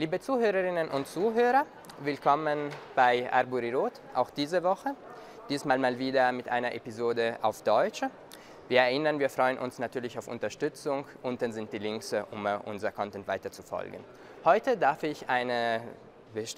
[0.00, 1.66] Liebe Zuhörerinnen und Zuhörer,
[1.98, 4.94] willkommen bei Arbori Rot, auch diese Woche.
[5.50, 8.02] Diesmal mal wieder mit einer Episode auf Deutsch.
[8.68, 11.04] Wir erinnern, wir freuen uns natürlich auf Unterstützung.
[11.22, 14.02] Unten sind die Links, um unser Content weiter zu folgen.
[14.42, 15.82] Heute darf ich eine,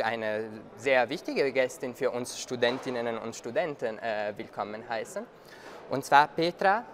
[0.05, 5.27] eine sehr wichtige Gästin für uns Studentinnen und Studenten äh, willkommen heißen.
[5.91, 6.85] Und zwar Petra.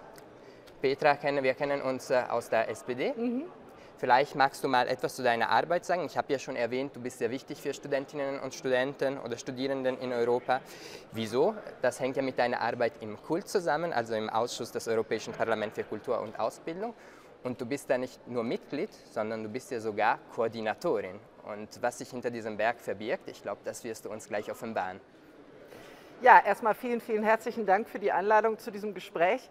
[0.81, 3.13] Petra kennen wir kennen uns äh, aus der SPD.
[3.15, 3.58] Mhm.
[3.99, 6.05] Vielleicht magst du mal etwas zu deiner Arbeit sagen.
[6.05, 9.99] Ich habe ja schon erwähnt, du bist sehr wichtig für Studentinnen und Studenten oder Studierenden
[9.99, 10.61] in Europa.
[11.11, 11.57] Wieso?
[11.83, 15.75] Das hängt ja mit deiner Arbeit im KULT zusammen, also im Ausschuss des Europäischen Parlaments
[15.75, 16.95] für Kultur und Ausbildung.
[17.43, 21.19] Und du bist da nicht nur Mitglied, sondern du bist ja sogar Koordinatorin.
[21.45, 25.01] Und was sich hinter diesem Berg verbirgt, ich glaube, das wirst du uns gleich offenbaren.
[26.23, 29.51] Ja, erstmal vielen, vielen herzlichen Dank für die Einladung zu diesem Gespräch.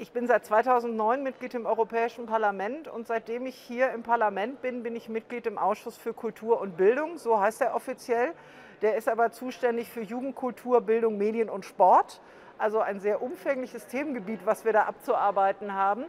[0.00, 4.84] Ich bin seit 2009 Mitglied im Europäischen Parlament und seitdem ich hier im Parlament bin,
[4.84, 8.32] bin ich Mitglied im Ausschuss für Kultur und Bildung, so heißt er offiziell.
[8.80, 12.20] Der ist aber zuständig für Jugend, Kultur, Bildung, Medien und Sport.
[12.58, 16.04] Also ein sehr umfängliches Themengebiet, was wir da abzuarbeiten haben.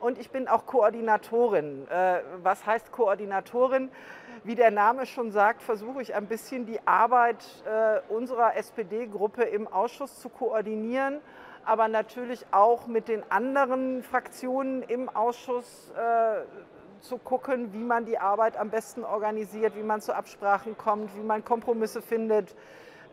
[0.00, 1.88] Und ich bin auch Koordinatorin.
[1.88, 3.90] Äh, was heißt Koordinatorin?
[4.44, 9.66] Wie der Name schon sagt, versuche ich ein bisschen die Arbeit äh, unserer SPD-Gruppe im
[9.66, 11.22] Ausschuss zu koordinieren
[11.64, 16.42] aber natürlich auch mit den anderen Fraktionen im Ausschuss äh,
[17.00, 21.22] zu gucken, wie man die Arbeit am besten organisiert, wie man zu Absprachen kommt, wie
[21.22, 22.54] man Kompromisse findet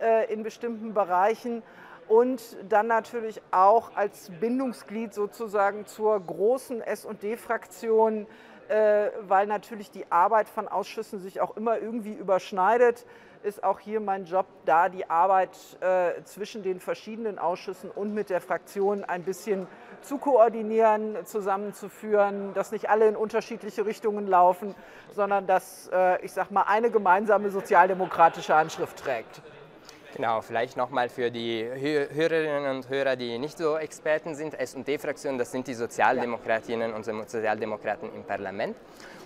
[0.02, 1.64] äh, in bestimmten Bereichen.
[2.08, 8.28] Und dann natürlich auch als Bindungsglied sozusagen zur großen SD-Fraktion,
[8.70, 13.06] äh, weil natürlich die Arbeit von Ausschüssen sich auch immer irgendwie überschneidet
[13.43, 15.49] ist auch hier mein Job, da die Arbeit
[15.81, 19.67] äh, zwischen den verschiedenen Ausschüssen und mit der Fraktion ein bisschen
[20.02, 24.75] zu koordinieren, zusammenzuführen, dass nicht alle in unterschiedliche Richtungen laufen,
[25.11, 29.42] sondern dass, äh, ich sag mal, eine gemeinsame sozialdemokratische Anschrift trägt.
[30.15, 34.59] Genau, vielleicht nochmal für die Hörerinnen und Hörer, die nicht so Experten sind.
[34.59, 38.76] S&D-Fraktion, das sind die Sozialdemokratinnen und Sozialdemokraten im Parlament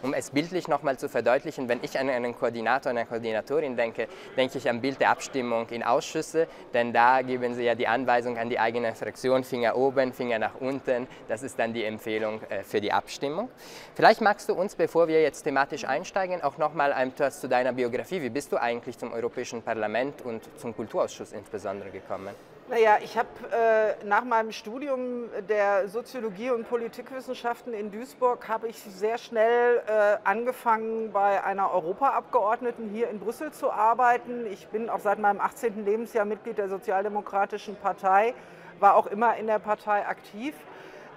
[0.02, 4.08] um es bildlich nochmal zu verdeutlichen, wenn ich an einen Koordinator, eine Koordinatorin denke,
[4.38, 8.38] denke ich am Bild der Abstimmung in Ausschüsse, denn da geben sie ja die Anweisung
[8.38, 12.64] an die eigene Fraktion, Finger oben, Finger nach unten, das ist dann die Empfehlung äh,
[12.64, 13.50] für die Abstimmung.
[13.96, 18.22] Vielleicht magst du uns, bevor wir jetzt thematisch einsteigen, auch nochmal etwas zu deiner Biografie.
[18.22, 22.36] Wie bist du eigentlich zum Europäischen Parlament und zum Kulturausschuss insbesondere gekommen?
[22.72, 28.82] Naja, ich habe äh, nach meinem Studium der Soziologie und Politikwissenschaften in Duisburg habe ich
[28.82, 34.46] sehr schnell äh, angefangen, bei einer Europaabgeordneten hier in Brüssel zu arbeiten.
[34.50, 35.84] Ich bin auch seit meinem 18.
[35.84, 38.34] Lebensjahr Mitglied der Sozialdemokratischen Partei,
[38.80, 40.56] war auch immer in der Partei aktiv.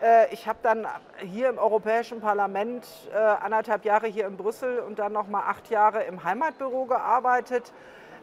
[0.02, 0.88] Äh, ich habe dann
[1.18, 2.84] hier im Europäischen Parlament
[3.14, 7.72] äh, anderthalb Jahre hier in Brüssel und dann noch mal acht Jahre im Heimatbüro gearbeitet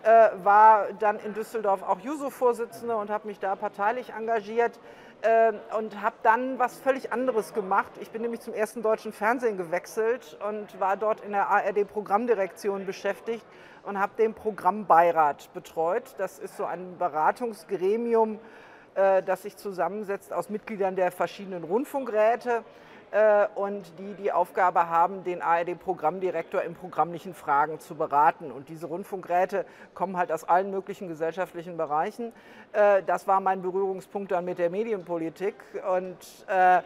[0.04, 4.80] war dann in Düsseldorf auch Juso-Vorsitzende und habe mich da parteilich engagiert
[5.22, 7.92] äh, und habe dann was völlig anderes gemacht.
[8.00, 13.46] Ich bin nämlich zum ersten deutschen Fernsehen gewechselt und war dort in der ARD-Programmdirektion beschäftigt
[13.84, 16.16] und habe den Programmbeirat betreut.
[16.18, 18.40] Das ist so ein Beratungsgremium,
[18.96, 22.91] äh, das sich zusammensetzt aus Mitgliedern der verschiedenen Rundfunkräte äh,
[23.56, 28.52] und die die Aufgabe haben, den ARD-Programmdirektor in programmlichen Fragen zu beraten.
[28.52, 32.32] Und diese Rundfunkräte kommen halt aus allen möglichen gesellschaftlichen Bereichen.
[32.72, 35.56] Äh, das war mein Berührungspunkt dann mit der Medienpolitik.
[35.94, 36.18] Und
[36.48, 36.82] äh,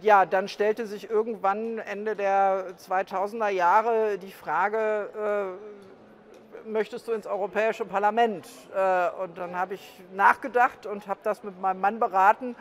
[0.00, 5.58] ja, dann stellte sich irgendwann Ende der 2000er Jahre die Frage,
[6.66, 8.48] möchtest du ins Europäische Parlament?
[9.22, 12.56] Und dann habe ich nachgedacht und habe das mit meinem Mann beraten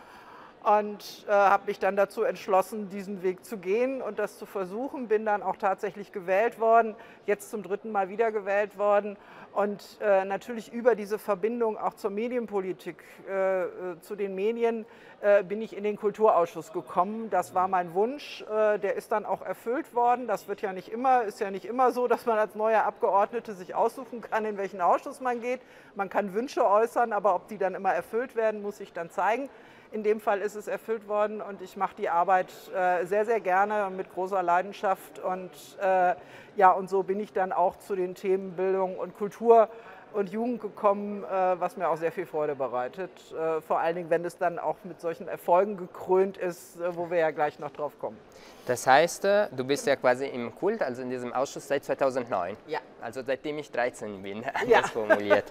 [0.63, 5.07] und äh, habe mich dann dazu entschlossen, diesen Weg zu gehen und das zu versuchen.
[5.07, 6.95] Bin dann auch tatsächlich gewählt worden,
[7.25, 9.17] jetzt zum dritten Mal wieder gewählt worden
[9.53, 13.67] und äh, natürlich über diese Verbindung auch zur Medienpolitik, äh, äh
[14.01, 14.85] zu den Medien,
[15.21, 17.29] äh, bin ich in den Kulturausschuss gekommen.
[17.29, 20.27] Das war mein Wunsch, äh, der ist dann auch erfüllt worden.
[20.27, 23.53] Das wird ja nicht immer, ist ja nicht immer so, dass man als neuer Abgeordnete
[23.53, 25.61] sich aussuchen kann, in welchen Ausschuss man geht.
[25.95, 29.49] Man kann Wünsche äußern, aber ob die dann immer erfüllt werden, muss ich dann zeigen.
[29.91, 33.41] In dem Fall ist es erfüllt worden und ich mache die Arbeit äh, sehr, sehr
[33.41, 35.19] gerne und mit großer Leidenschaft.
[35.19, 35.51] Und
[35.81, 36.15] äh,
[36.55, 39.67] ja, und so bin ich dann auch zu den Themen Bildung und Kultur
[40.13, 41.27] und Jugend gekommen, äh,
[41.59, 43.11] was mir auch sehr viel Freude bereitet.
[43.31, 47.09] Äh, vor allen Dingen, wenn es dann auch mit solchen Erfolgen gekrönt ist, äh, wo
[47.09, 48.17] wir ja gleich noch drauf kommen.
[48.65, 52.55] Das heißt, du bist ja quasi im Kult, also in diesem Ausschuss seit 2009.
[52.67, 52.79] Ja.
[53.01, 54.83] Also seitdem ich 13 bin, anders ja.
[54.83, 55.45] formuliert.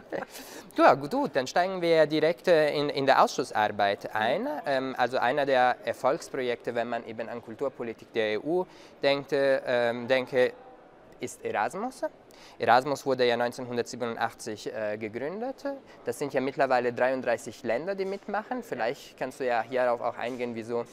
[0.76, 4.46] ja, gut, dann steigen wir direkt in, in der Ausschussarbeit ein.
[4.66, 8.64] Ähm, also einer der Erfolgsprojekte, wenn man eben an Kulturpolitik der EU
[9.02, 10.52] denkt, ähm, denke,
[11.20, 12.02] ist Erasmus.
[12.58, 15.64] Erasmus wurde ja 1987 äh, gegründet.
[16.04, 18.62] Das sind ja mittlerweile 33 Länder, die mitmachen.
[18.62, 20.84] Vielleicht kannst du ja hierauf auch eingehen, wieso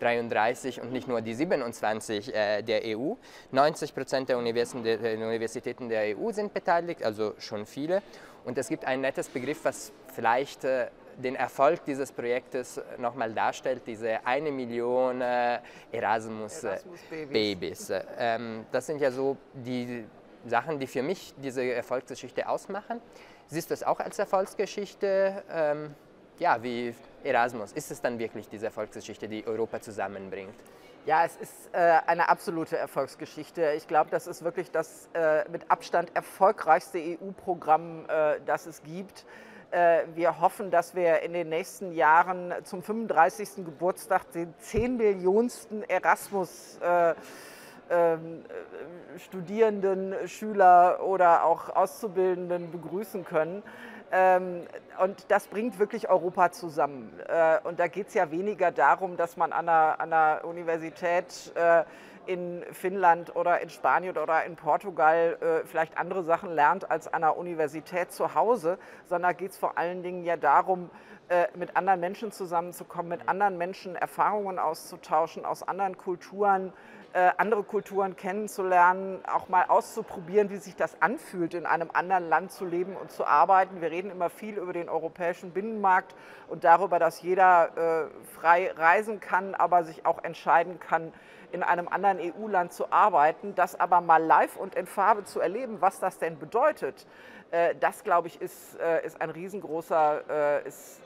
[0.00, 3.14] 33 und nicht nur die 27 äh, der EU.
[3.52, 8.02] 90 Prozent der, der Universitäten der EU sind beteiligt, also schon viele.
[8.44, 10.88] Und es gibt ein nettes Begriff, was vielleicht äh,
[11.20, 15.58] den Erfolg dieses Projektes nochmal darstellt, diese eine Million äh,
[15.92, 17.90] Erasmus-Babys.
[17.90, 20.04] Erasmus ähm, das sind ja so die
[20.46, 23.00] Sachen, die für mich diese Erfolgsgeschichte ausmachen.
[23.48, 25.42] Siehst du es auch als Erfolgsgeschichte?
[25.50, 25.94] Ähm,
[26.38, 27.72] ja, wie Erasmus.
[27.72, 30.54] Ist es dann wirklich diese Erfolgsgeschichte, die Europa zusammenbringt?
[31.06, 33.72] Ja, es ist äh, eine absolute Erfolgsgeschichte.
[33.76, 39.24] Ich glaube, das ist wirklich das äh, mit Abstand erfolgreichste EU-Programm, äh, das es gibt.
[39.70, 43.64] Äh, wir hoffen, dass wir in den nächsten Jahren zum 35.
[43.64, 47.14] Geburtstag den 10 Millionensten Erasmus äh,
[49.16, 53.62] Studierenden, Schüler oder auch Auszubildenden begrüßen können.
[54.12, 54.66] Ähm,
[55.02, 57.12] und das bringt wirklich Europa zusammen.
[57.28, 61.52] Äh, und da geht es ja weniger darum, dass man an einer, an einer Universität
[61.54, 61.84] äh,
[62.26, 67.22] in Finnland oder in Spanien oder in Portugal äh, vielleicht andere Sachen lernt als an
[67.22, 70.90] einer Universität zu Hause, sondern geht es vor allen Dingen ja darum,
[71.30, 76.72] äh, mit anderen Menschen zusammenzukommen, mit anderen Menschen Erfahrungen auszutauschen aus anderen Kulturen,
[77.12, 82.50] äh, andere Kulturen kennenzulernen, auch mal auszuprobieren, wie sich das anfühlt, in einem anderen Land
[82.50, 83.80] zu leben und zu arbeiten.
[83.80, 86.16] Wir reden immer viel über den europäischen Binnenmarkt
[86.48, 91.12] und darüber, dass jeder äh, frei reisen kann, aber sich auch entscheiden kann,
[91.52, 95.80] in einem anderen EU-Land zu arbeiten, das aber mal live und in Farbe zu erleben,
[95.80, 97.06] was das denn bedeutet.
[97.52, 101.02] Äh, das, glaube ich, ist, äh, ist ein riesengroßer, ist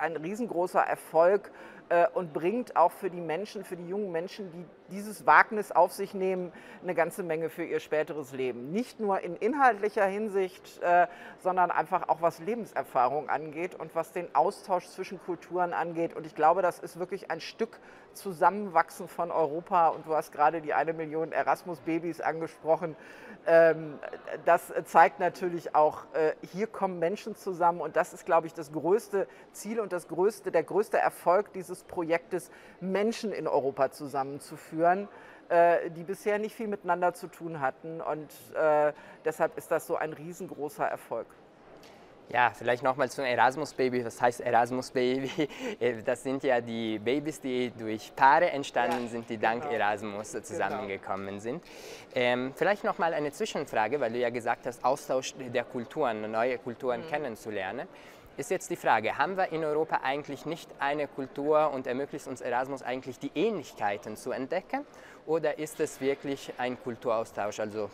[0.00, 1.50] ein riesengroßer Erfolg
[1.88, 5.92] äh, und bringt auch für die Menschen, für die jungen Menschen, die dieses Wagnis auf
[5.92, 6.52] sich nehmen,
[6.82, 8.70] eine ganze Menge für ihr späteres Leben.
[8.72, 11.06] Nicht nur in inhaltlicher Hinsicht, äh,
[11.38, 16.14] sondern einfach auch was Lebenserfahrung angeht und was den Austausch zwischen Kulturen angeht.
[16.14, 17.78] Und ich glaube, das ist wirklich ein Stück
[18.14, 19.88] Zusammenwachsen von Europa.
[19.88, 22.96] Und du hast gerade die eine Million Erasmus-Babys angesprochen.
[23.46, 23.98] Ähm,
[24.44, 28.70] das zeigt natürlich auch, äh, hier kommen Menschen zusammen und das ist, glaube ich, das
[28.72, 32.50] größte Ziel und das größte, der größte Erfolg dieses Projektes,
[32.80, 38.00] Menschen in Europa zusammenzuführen äh, die bisher nicht viel miteinander zu tun hatten.
[38.00, 38.92] Und äh,
[39.24, 41.26] deshalb ist das so ein riesengroßer Erfolg.
[42.32, 44.04] Ja, vielleicht nochmal zum Erasmus-Baby.
[44.04, 45.48] Was heißt Erasmus-Baby?
[45.80, 49.74] Äh, das sind ja die Babys, die durch Paare entstanden ja, sind, die dank genau.
[49.74, 50.44] Erasmus genau.
[50.44, 51.40] zusammengekommen genau.
[51.40, 51.64] sind.
[52.14, 57.00] Ähm, vielleicht nochmal eine Zwischenfrage, weil du ja gesagt hast, Austausch der Kulturen, neue Kulturen
[57.00, 57.08] mhm.
[57.08, 57.88] kennenzulernen.
[58.40, 62.40] Ist jetzt die Frage, haben wir in Europa eigentlich nicht eine Kultur und ermöglicht uns
[62.40, 64.86] Erasmus eigentlich die Ähnlichkeiten zu entdecken?
[65.26, 67.90] Oder ist es wirklich ein Kulturaustausch, also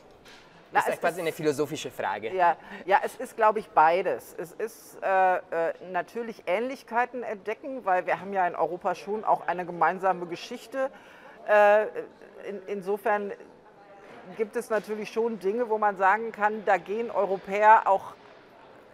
[0.70, 2.32] na, das ist quasi ist, eine philosophische Frage.
[2.32, 4.36] Ja, ja es ist, glaube ich, beides.
[4.38, 5.40] Es ist äh, äh,
[5.90, 10.92] natürlich Ähnlichkeiten entdecken, weil wir haben ja in Europa schon auch eine gemeinsame Geschichte.
[11.48, 11.86] Äh,
[12.48, 13.32] in, insofern
[14.36, 18.14] gibt es natürlich schon Dinge, wo man sagen kann, da gehen Europäer auch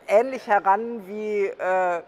[0.08, 2.02] ähnlich heran wie äh,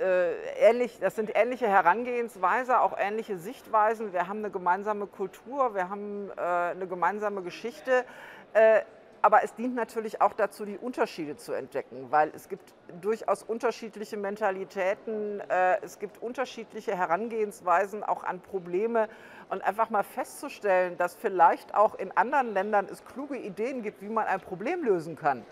[0.00, 4.12] äh, ähnlich, das sind ähnliche Herangehensweise, auch ähnliche Sichtweisen.
[4.12, 8.04] Wir haben eine gemeinsame Kultur, wir haben äh, eine gemeinsame Geschichte.
[8.52, 8.80] Äh,
[9.24, 14.16] aber es dient natürlich auch dazu, die Unterschiede zu entdecken, weil es gibt durchaus unterschiedliche
[14.16, 19.08] Mentalitäten, äh, es gibt unterschiedliche Herangehensweisen auch an Probleme
[19.48, 24.08] und einfach mal festzustellen, dass vielleicht auch in anderen Ländern es kluge Ideen gibt, wie
[24.08, 25.44] man ein Problem lösen kann.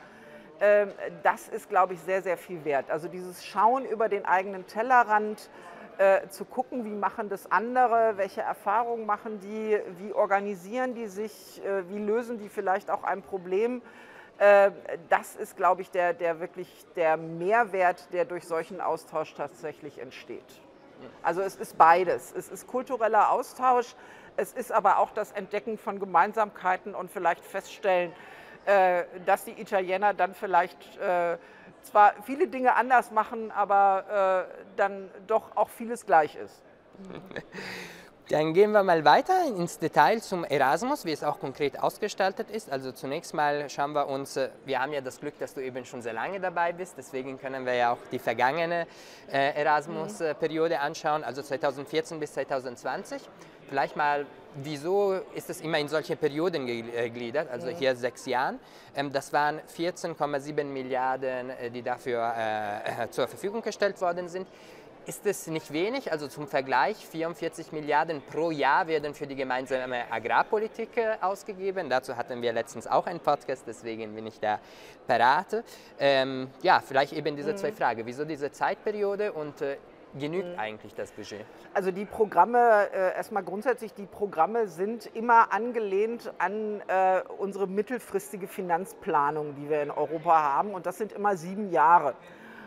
[0.60, 0.90] Ähm,
[1.22, 2.90] das ist, glaube ich, sehr, sehr viel wert.
[2.90, 5.50] Also dieses Schauen über den eigenen Tellerrand,
[6.00, 11.62] äh, zu gucken, wie machen das andere, welche Erfahrungen machen die, wie organisieren die sich,
[11.62, 13.82] äh, wie lösen die vielleicht auch ein Problem.
[14.38, 14.70] Äh,
[15.10, 20.62] das ist, glaube ich, der, der wirklich der Mehrwert, der durch solchen Austausch tatsächlich entsteht.
[21.22, 22.32] Also es ist beides.
[22.32, 23.94] Es ist kultureller Austausch,
[24.38, 28.12] es ist aber auch das Entdecken von Gemeinsamkeiten und vielleicht feststellen,
[29.26, 31.36] dass die Italiener dann vielleicht äh,
[31.82, 36.62] zwar viele Dinge anders machen, aber äh, dann doch auch vieles gleich ist.
[38.30, 42.70] Dann gehen wir mal weiter ins Detail zum Erasmus, wie es auch konkret ausgestaltet ist.
[42.70, 45.84] Also zunächst mal schauen wir uns, äh, wir haben ja das Glück, dass du eben
[45.84, 48.86] schon sehr lange dabei bist, deswegen können wir ja auch die vergangene
[49.32, 53.20] äh, Erasmus-Periode anschauen, also 2014 bis 2020.
[53.70, 58.58] Vielleicht mal Wieso ist es immer in solche Perioden gegliedert, also hier sechs Jahren?
[58.96, 64.48] Ähm, das waren 14,7 Milliarden, äh, die dafür äh, zur Verfügung gestellt worden sind.
[65.06, 66.10] ist es nicht wenig?
[66.10, 71.88] Also zum Vergleich, 44 Milliarden pro Jahr werden für die gemeinsame Agrarpolitik äh, ausgegeben.
[71.88, 74.58] Dazu hatten wir letztens auch einen Podcast, deswegen bin ich da
[75.06, 75.62] parat.
[76.00, 77.76] Ähm, ja, vielleicht eben diese zwei mhm.
[77.76, 78.02] Fragen.
[78.04, 79.76] Wieso diese Zeitperiode und äh,
[80.18, 80.58] genügt mhm.
[80.58, 81.44] eigentlich das Budget?
[81.74, 88.46] Also die Programme, äh, erstmal grundsätzlich, die Programme sind immer angelehnt an äh, unsere mittelfristige
[88.46, 90.74] Finanzplanung, die wir in Europa haben.
[90.74, 92.14] Und das sind immer sieben Jahre.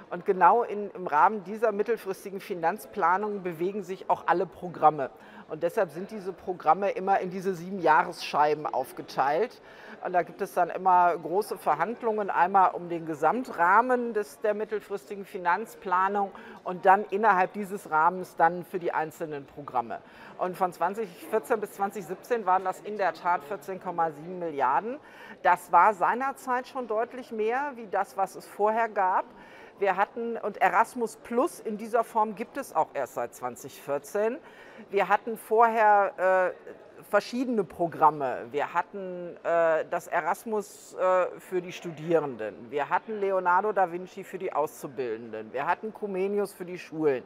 [0.10, 5.10] Und genau in, im Rahmen dieser mittelfristigen Finanzplanung bewegen sich auch alle Programme.
[5.50, 9.62] Und deshalb sind diese Programme immer in diese sieben Jahresscheiben aufgeteilt.
[10.04, 15.24] Und da gibt es dann immer große Verhandlungen, einmal um den Gesamtrahmen des, der mittelfristigen
[15.24, 16.32] Finanzplanung
[16.66, 20.00] und dann innerhalb dieses Rahmens dann für die einzelnen Programme.
[20.40, 25.00] Und von 2014 bis 2017 waren das in der Tat 14,7 Milliarden.
[25.42, 29.26] Das war seinerzeit schon deutlich mehr wie das, was es vorher gab.
[29.80, 34.38] Wir hatten, und Erasmus Plus in dieser Form gibt es auch erst seit 2014.
[34.92, 38.46] Wir hatten vorher äh, verschiedene Programme.
[38.52, 42.70] Wir hatten äh, das Erasmus äh, für die Studierenden.
[42.70, 45.52] Wir hatten Leonardo da Vinci für die Auszubildenden.
[45.52, 47.24] Wir hatten Comenius für die Schulen.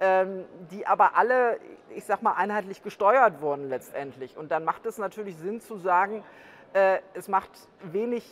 [0.00, 1.60] Ähm, die aber alle,
[1.94, 4.36] ich sag mal, einheitlich gesteuert wurden letztendlich.
[4.36, 6.24] Und dann macht es natürlich Sinn zu sagen,
[6.72, 7.50] äh, es macht
[7.80, 8.28] wenig,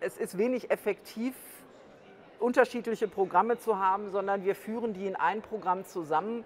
[0.00, 1.34] es ist wenig effektiv
[2.40, 6.44] unterschiedliche Programme zu haben, sondern wir führen die in ein Programm zusammen,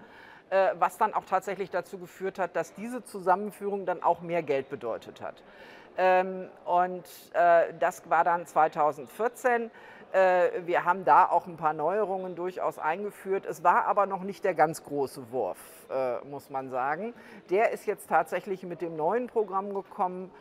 [0.51, 4.69] äh, was dann auch tatsächlich dazu geführt hat, dass diese Zusammenführung dann auch mehr Geld
[4.69, 5.41] bedeutet hat.
[5.97, 9.71] Ähm, und äh, das war dann 2014.
[10.11, 13.45] Äh, wir haben da auch ein paar Neuerungen durchaus eingeführt.
[13.45, 15.57] Es war aber noch nicht der ganz große Wurf,
[16.29, 17.13] muss man sagen.
[17.49, 20.31] Der ist jetzt tatsächlich mit dem neuen Programm gekommen,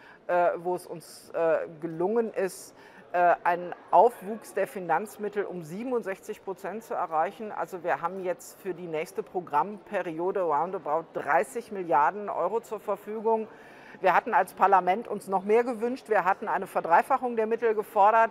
[0.57, 1.33] wo es uns
[1.81, 2.75] gelungen ist,
[3.13, 7.51] einen Aufwuchs der Finanzmittel um 67 Prozent zu erreichen.
[7.51, 13.49] Also wir haben jetzt für die nächste Programmperiode roundabout 30 Milliarden Euro zur Verfügung.
[14.01, 16.09] Wir hatten als Parlament uns noch mehr gewünscht.
[16.09, 18.31] Wir hatten eine Verdreifachung der Mittel gefordert.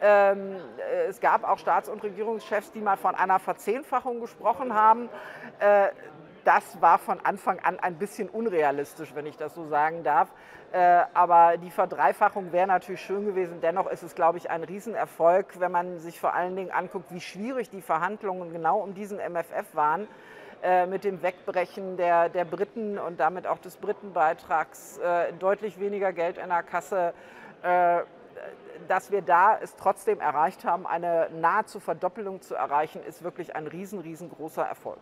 [0.00, 5.08] Ähm, äh, es gab auch Staats- und Regierungschefs, die mal von einer Verzehnfachung gesprochen haben.
[5.58, 5.88] Äh,
[6.44, 10.28] das war von Anfang an ein bisschen unrealistisch, wenn ich das so sagen darf.
[10.76, 13.62] Äh, aber die Verdreifachung wäre natürlich schön gewesen.
[13.62, 17.20] Dennoch ist es, glaube ich, ein Riesenerfolg, wenn man sich vor allen Dingen anguckt, wie
[17.22, 20.06] schwierig die Verhandlungen genau um diesen MFF waren
[20.62, 26.12] äh, mit dem Wegbrechen der, der Briten und damit auch des Britenbeitrags, äh, deutlich weniger
[26.12, 27.14] Geld in der Kasse,
[28.86, 33.66] dass wir da es trotzdem erreicht haben, eine nahezu Verdoppelung zu erreichen, ist wirklich ein
[33.66, 35.00] riesen, riesengroßer Erfolg.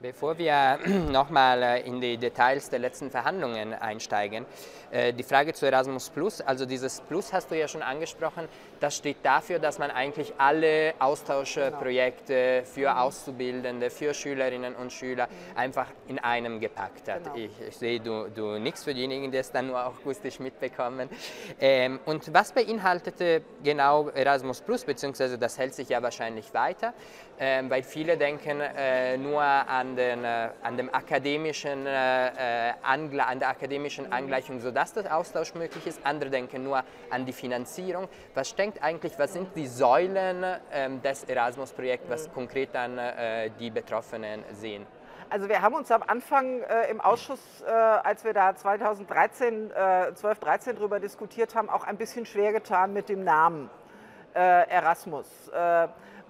[0.00, 0.78] Bevor wir
[1.10, 4.46] nochmal äh, in die Details der letzten Verhandlungen einsteigen,
[4.92, 8.96] äh, die Frage zu Erasmus Plus, also dieses Plus hast du ja schon angesprochen, das
[8.96, 16.20] steht dafür, dass man eigentlich alle Austauschprojekte für Auszubildende, für Schülerinnen und Schüler einfach in
[16.20, 17.24] einem gepackt hat.
[17.24, 17.34] Genau.
[17.34, 21.08] Ich, ich, sehe, du, du nichts für diejenigen, die es dann nur akustisch mitbekommen.
[21.60, 26.94] Ähm, und was beinhaltete genau Erasmus Plus, beziehungsweise das hält sich ja wahrscheinlich weiter,
[27.40, 33.10] ähm, weil viele denken äh, nur an an, den, äh, an, dem akademischen, äh, an
[33.10, 36.00] der akademischen Angleichung, sodass der Austausch möglich ist.
[36.04, 38.08] Andere denken nur an die Finanzierung.
[38.34, 43.70] Was denkt eigentlich, was sind die Säulen ähm, des Erasmus-Projekts, was konkret dann äh, die
[43.70, 44.86] Betroffenen sehen?
[45.30, 50.14] Also wir haben uns am Anfang äh, im Ausschuss, äh, als wir da 2013, äh,
[50.14, 53.70] 12, 13 darüber diskutiert haben, auch ein bisschen schwer getan mit dem Namen
[54.34, 55.50] Erasmus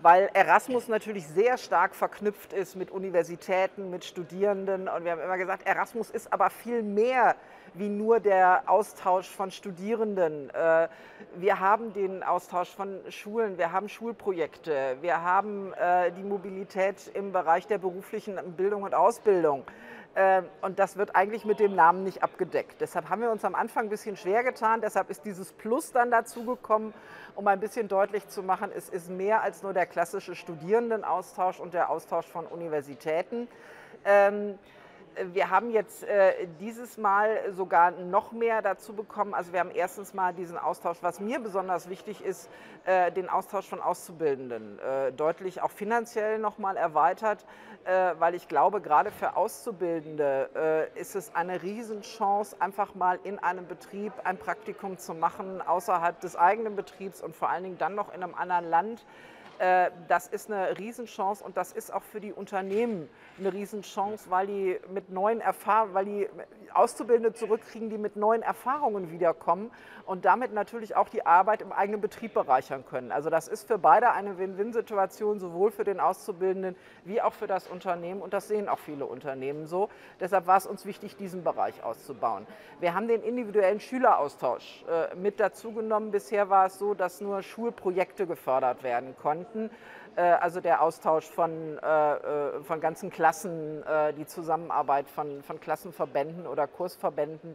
[0.02, 4.88] weil Erasmus natürlich sehr stark verknüpft ist mit Universitäten, mit Studierenden.
[4.88, 7.36] Und wir haben immer gesagt, Erasmus ist aber viel mehr
[7.74, 10.50] wie nur der Austausch von Studierenden.
[10.50, 10.88] Äh,
[11.36, 17.32] wir haben den Austausch von Schulen, wir haben Schulprojekte, wir haben äh, die Mobilität im
[17.32, 19.64] Bereich der beruflichen Bildung und Ausbildung.
[20.20, 22.80] Ähm, und das wird eigentlich mit dem Namen nicht abgedeckt.
[22.80, 24.80] Deshalb haben wir uns am Anfang ein bisschen schwer getan.
[24.80, 26.92] Deshalb ist dieses Plus dann dazugekommen,
[27.36, 31.72] um ein bisschen deutlich zu machen, es ist mehr als nur der klassische Studierendenaustausch und
[31.72, 33.46] der Austausch von Universitäten.
[35.32, 39.34] Wir haben jetzt äh, dieses Mal sogar noch mehr dazu bekommen.
[39.34, 42.48] Also wir haben erstens mal diesen Austausch, was mir besonders wichtig ist,
[42.84, 47.44] äh, den Austausch von Auszubildenden äh, deutlich auch finanziell nochmal erweitert,
[47.84, 53.66] äh, weil ich glaube, gerade für Auszubildende ist es eine Riesenchance, einfach mal in einem
[53.66, 58.12] Betrieb ein Praktikum zu machen, außerhalb des eigenen Betriebs und vor allen Dingen dann noch
[58.14, 59.04] in einem anderen Land.
[59.58, 64.46] Äh, das ist eine Riesenchance und das ist auch für die Unternehmen eine Riesenchance, weil
[64.46, 66.28] die mit neuen Erfahrungen, weil die
[66.74, 69.70] Auszubildende zurückkriegen, die mit neuen Erfahrungen wiederkommen
[70.06, 73.12] und damit natürlich auch die Arbeit im eigenen Betrieb bereichern können.
[73.12, 77.68] Also das ist für beide eine Win-Win-Situation, sowohl für den Auszubildenden wie auch für das
[77.68, 79.88] Unternehmen und das sehen auch viele Unternehmen so.
[80.20, 82.46] Deshalb war es uns wichtig, diesen Bereich auszubauen.
[82.80, 86.10] Wir haben den individuellen Schüleraustausch äh, mit dazu genommen.
[86.10, 89.70] Bisher war es so, dass nur Schulprojekte gefördert werden konnten.
[90.18, 93.84] Äh, also der Austausch von, äh, äh, von ganzen Klassen,
[94.16, 97.54] die Zusammenarbeit von, von Klassenverbänden oder Kursverbänden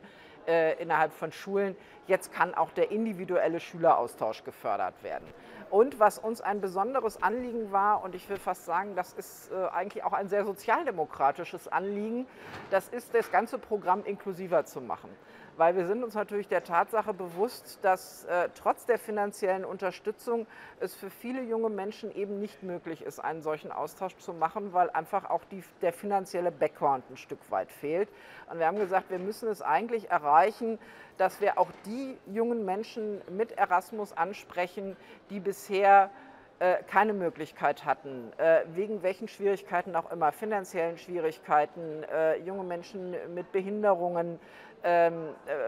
[0.80, 1.76] innerhalb von Schulen.
[2.08, 5.26] Jetzt kann auch der individuelle Schüleraustausch gefördert werden.
[5.70, 10.04] Und was uns ein besonderes Anliegen war, und ich will fast sagen, das ist eigentlich
[10.04, 12.28] auch ein sehr sozialdemokratisches Anliegen,
[12.72, 15.10] das ist, das ganze Programm inklusiver zu machen
[15.58, 20.48] weil wir sind uns natürlich der Tatsache bewusst, dass äh, trotz der finanziellen Unterstützung
[20.80, 24.90] es für viele junge Menschen eben nicht möglich ist, einen solchen Austausch zu machen, weil
[24.90, 28.10] einfach auch die, der finanzielle Background ein Stück weit fehlt.
[28.52, 30.80] Und wir haben gesagt, wir müssen es eigentlich erreichen,
[31.18, 34.98] dass wir auch die jungen Menschen mit Erasmus ansprechen,
[35.30, 36.10] die bisher
[36.60, 43.16] äh, keine Möglichkeit hatten, äh, wegen welchen Schwierigkeiten auch immer, finanziellen Schwierigkeiten, äh, junge Menschen
[43.34, 44.40] mit Behinderungen,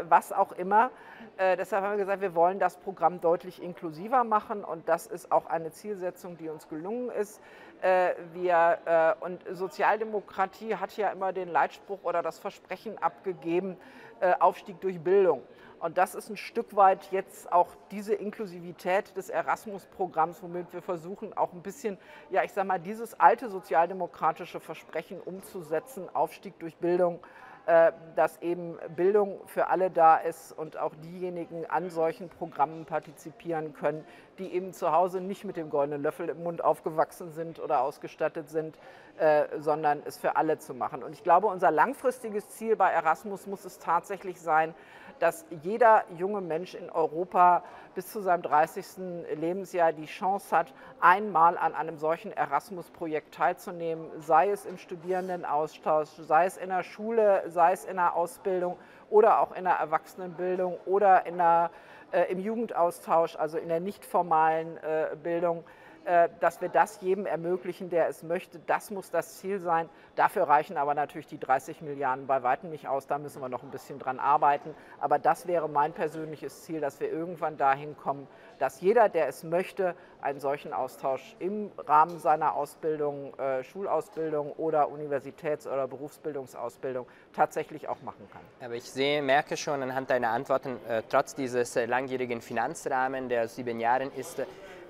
[0.10, 0.92] was auch immer.
[1.38, 5.34] Äh, deshalb haben wir gesagt, wir wollen das Programm deutlich inklusiver machen und das ist
[5.34, 7.42] auch eine Zielsetzung, die uns gelungen ist.
[7.82, 13.76] Äh, wir, äh, und Sozialdemokratie hat ja immer den Leitspruch oder das Versprechen abgegeben,
[14.22, 15.44] äh, Aufstieg durch Bildung.
[15.80, 21.36] Und das ist ein Stück weit jetzt auch diese Inklusivität des Erasmus-Programms, womit wir versuchen,
[21.38, 21.98] auch ein bisschen,
[22.30, 27.20] ja, ich sage mal, dieses alte sozialdemokratische Versprechen umzusetzen, Aufstieg durch Bildung äh,
[28.16, 34.06] dass eben Bildung für alle da ist und auch diejenigen an solchen Programmen partizipieren können,
[34.40, 38.50] die eben zu Hause nicht mit dem goldenen Löffel im Mund aufgewachsen sind oder ausgestattet
[38.50, 38.78] sind,
[39.18, 41.04] äh, sondern es für alle zu machen.
[41.04, 44.74] Und ich glaube, unser langfristiges Ziel bei Erasmus muss es tatsächlich sein,
[45.20, 47.64] dass jeder junge Mensch in Europa
[47.94, 48.86] bis zu seinem 30.
[49.36, 56.46] Lebensjahr die Chance hat, einmal an einem solchen Erasmus-Projekt teilzunehmen, sei es im Studierendenaustausch, sei
[56.46, 58.78] es in der Schule, sei es in der Ausbildung
[59.10, 61.72] oder auch in der Erwachsenenbildung oder in der,
[62.30, 65.64] im Jugendaustausch, also in der nicht formalen äh, Bildung.
[66.06, 68.60] Äh, dass wir das jedem ermöglichen, der es möchte.
[68.60, 69.90] Das muss das Ziel sein.
[70.16, 73.08] Dafür reichen aber natürlich die 30 Milliarden bei weitem nicht aus.
[73.08, 74.76] Da müssen wir noch ein bisschen dran arbeiten.
[75.00, 78.28] Aber das wäre mein persönliches Ziel, dass wir irgendwann dahin kommen,
[78.60, 84.90] dass jeder, der es möchte, einen solchen Austausch im Rahmen seiner Ausbildung, äh, Schulausbildung oder
[84.90, 88.42] Universitäts- oder Berufsbildungsausbildung tatsächlich auch machen kann.
[88.64, 93.48] Aber ich sehe, merke schon anhand deiner Antworten, äh, trotz dieses äh, langjährigen Finanzrahmens, der
[93.48, 94.42] sieben Jahren ist,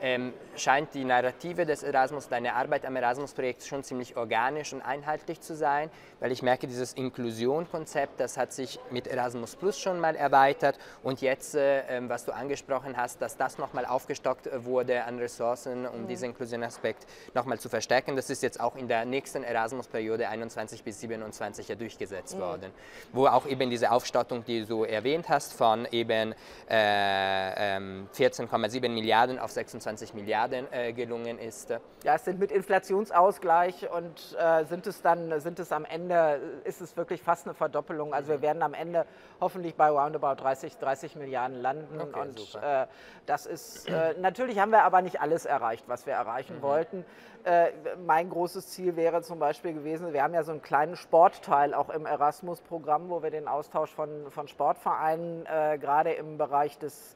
[0.01, 5.41] ähm, scheint die Narrative des Erasmus, deine Arbeit am Erasmus-Projekt schon ziemlich organisch und einheitlich
[5.41, 10.15] zu sein, weil ich merke, dieses Inklusion-Konzept, das hat sich mit Erasmus Plus schon mal
[10.15, 15.03] erweitert und jetzt, äh, ähm, was du angesprochen hast, dass das nochmal aufgestockt äh, wurde
[15.03, 16.07] an Ressourcen, um mhm.
[16.07, 21.01] diesen Inklusion-Aspekt nochmal zu verstärken, das ist jetzt auch in der nächsten Erasmus-Periode 21 bis
[21.01, 22.41] 27 ja durchgesetzt mhm.
[22.41, 22.71] worden,
[23.13, 26.33] wo auch eben diese Aufstattung, die du erwähnt hast, von eben
[26.67, 31.69] äh, 14,7 ähm, Milliarden auf 26 20 Milliarden äh, gelungen ist.
[32.03, 36.81] Ja, es sind mit Inflationsausgleich und äh, sind es dann, sind es am Ende, ist
[36.81, 38.11] es wirklich fast eine Verdoppelung.
[38.11, 39.05] Also wir werden am Ende
[39.39, 42.01] hoffentlich bei roundabout 30, 30 Milliarden landen.
[42.01, 42.87] Okay, und äh,
[43.27, 46.61] das ist, äh, natürlich haben wir aber nicht alles erreicht, was wir erreichen mhm.
[46.63, 47.05] wollten.
[47.43, 47.67] Äh,
[48.03, 51.91] mein großes Ziel wäre zum Beispiel gewesen, wir haben ja so einen kleinen Sportteil auch
[51.91, 57.15] im Erasmus-Programm, wo wir den Austausch von, von Sportvereinen äh, gerade im Bereich des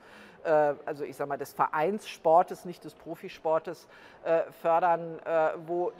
[0.85, 3.87] also ich sage mal des Vereinssportes, nicht des Profisportes
[4.23, 5.91] äh, fördern, äh, wo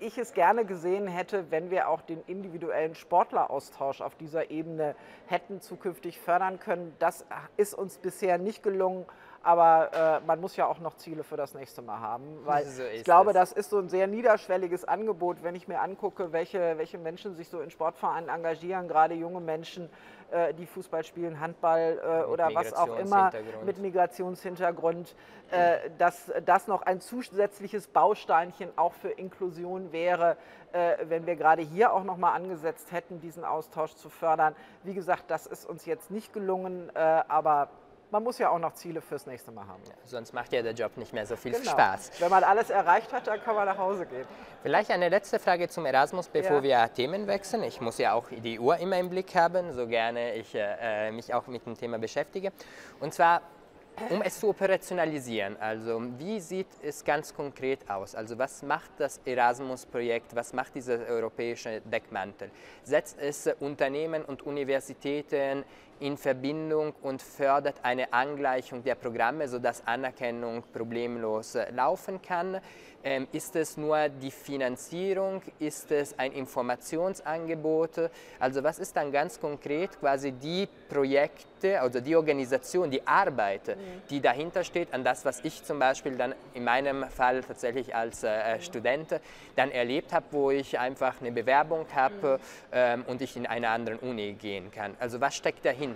[0.00, 5.60] ich es gerne gesehen hätte, wenn wir auch den individuellen Sportleraustausch auf dieser Ebene hätten
[5.60, 6.94] zukünftig fördern können.
[6.98, 7.24] Das
[7.56, 9.06] ist uns bisher nicht gelungen.
[9.42, 12.82] Aber äh, man muss ja auch noch Ziele für das nächste Mal haben, weil so
[12.84, 13.50] ich glaube, das.
[13.50, 17.48] das ist so ein sehr niederschwelliges Angebot, wenn ich mir angucke, welche, welche Menschen sich
[17.48, 19.90] so in Sportvereinen engagieren, gerade junge Menschen,
[20.30, 23.30] äh, die Fußball spielen, Handball äh, oder was auch immer
[23.64, 25.14] mit Migrationshintergrund,
[25.50, 30.36] äh, dass das noch ein zusätzliches Bausteinchen auch für Inklusion wäre,
[30.72, 34.54] äh, wenn wir gerade hier auch noch mal angesetzt hätten, diesen Austausch zu fördern.
[34.84, 37.68] Wie gesagt, das ist uns jetzt nicht gelungen, äh, aber
[38.12, 39.82] man muss ja auch noch Ziele fürs nächste Mal haben.
[39.88, 41.70] Ja, sonst macht ja der Job nicht mehr so viel genau.
[41.70, 42.12] Spaß.
[42.20, 44.26] Wenn man alles erreicht hat, dann kann man nach Hause gehen.
[44.62, 46.84] Vielleicht eine letzte Frage zum Erasmus, bevor ja.
[46.84, 47.62] wir Themen wechseln.
[47.64, 51.32] Ich muss ja auch die Uhr immer im Blick haben, so gerne ich äh, mich
[51.32, 52.52] auch mit dem Thema beschäftige.
[53.00, 53.40] Und zwar
[54.08, 58.14] um es zu operationalisieren, also wie sieht es ganz konkret aus?
[58.14, 62.50] Also was macht das Erasmus-Projekt, was macht dieser europäische Deckmantel?
[62.82, 65.64] Setzt es Unternehmen und Universitäten
[66.02, 72.60] in Verbindung und fördert eine Angleichung der Programme, sodass Anerkennung problemlos äh, laufen kann?
[73.04, 75.42] Ähm, ist es nur die Finanzierung?
[75.58, 78.10] Ist es ein Informationsangebot?
[78.38, 84.02] Also was ist dann ganz konkret quasi die Projekte, also die Organisation, die Arbeit, mhm.
[84.08, 88.22] die dahinter steht, an das, was ich zum Beispiel dann in meinem Fall tatsächlich als
[88.22, 88.60] äh, mhm.
[88.60, 89.20] Student
[89.56, 92.72] dann erlebt habe, wo ich einfach eine Bewerbung habe mhm.
[92.72, 94.96] ähm, und ich in eine andere Uni gehen kann.
[95.00, 95.91] Also was steckt dahinter?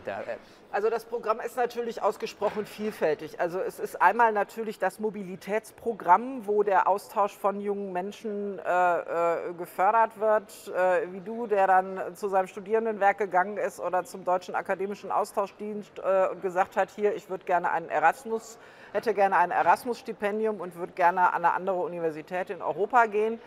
[0.73, 3.41] Also das Programm ist natürlich ausgesprochen vielfältig.
[3.41, 9.55] Also es ist einmal natürlich das Mobilitätsprogramm, wo der Austausch von jungen Menschen äh, äh,
[9.55, 14.55] gefördert wird, äh, wie du, der dann zu seinem Studierendenwerk gegangen ist oder zum Deutschen
[14.55, 18.59] Akademischen Austauschdienst äh, und gesagt hat, hier, ich würde gerne einen Erasmus,
[18.93, 23.41] hätte gerne ein Erasmus-Stipendium und würde gerne an eine andere Universität in Europa gehen.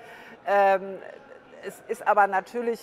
[0.47, 0.97] Ähm,
[1.63, 2.79] es ist aber natürlich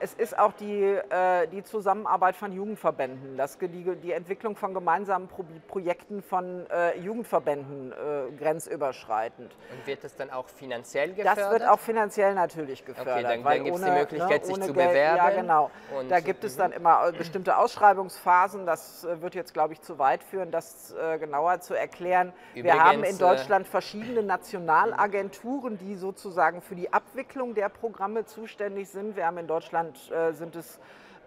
[0.00, 5.26] es ist auch die, äh, die Zusammenarbeit von Jugendverbänden, das, die, die Entwicklung von gemeinsamen
[5.26, 7.92] Pro Projekten von äh, Jugendverbänden
[8.38, 9.50] grenzüberschreitend.
[9.72, 11.38] Und wird das dann auch finanziell gefördert?
[11.38, 13.14] Das wird auch finanziell natürlich gefördert.
[13.14, 15.16] Okay, dann, dann gibt es die Möglichkeit, ne, sich zu Geld, bewerben.
[15.16, 15.70] Ja, genau.
[15.98, 16.76] Und da gibt es dann mhm.
[16.76, 18.66] immer bestimmte Ausschreibungsphasen.
[18.66, 22.32] Das wird jetzt, glaube ich, zu weit führen, das genauer zu erklären.
[22.54, 28.88] Übrigens, Wir haben in Deutschland verschiedene Nationalagenturen, die sozusagen für die Abwicklung der Programme zuständig
[28.88, 29.16] sind.
[29.16, 30.78] Wir haben in Deutschland Deutschland äh, sind es,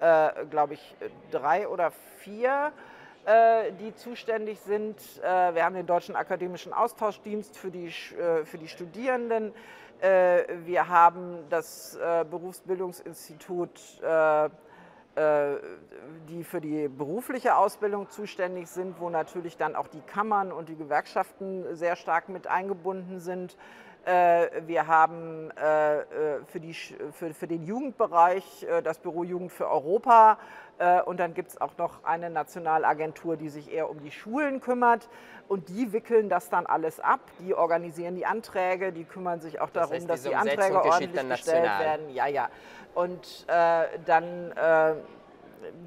[0.02, 0.96] äh, glaube ich,
[1.32, 2.72] drei oder vier,
[3.26, 5.00] äh, die zuständig sind.
[5.20, 9.52] Wir haben den Deutschen Akademischen Austauschdienst für die, für die Studierenden.
[10.00, 11.98] Wir haben das
[12.30, 13.80] Berufsbildungsinstitut
[16.28, 20.76] die für die berufliche Ausbildung zuständig sind, wo natürlich dann auch die Kammern und die
[20.76, 23.56] Gewerkschaften sehr stark mit eingebunden sind.
[24.06, 26.04] Äh, wir haben äh, äh,
[26.46, 30.38] für, die, für, für den Jugendbereich das Büro Jugend für Europa.
[31.06, 35.08] Und dann gibt es auch noch eine Nationalagentur, die sich eher um die Schulen kümmert.
[35.48, 37.22] Und die wickeln das dann alles ab.
[37.40, 41.30] Die organisieren die Anträge, die kümmern sich auch darum, das heißt, dass die Anträge ordentlich
[41.30, 42.10] gestellt werden.
[42.10, 42.50] Ja, ja.
[42.94, 44.96] Und äh, dann äh,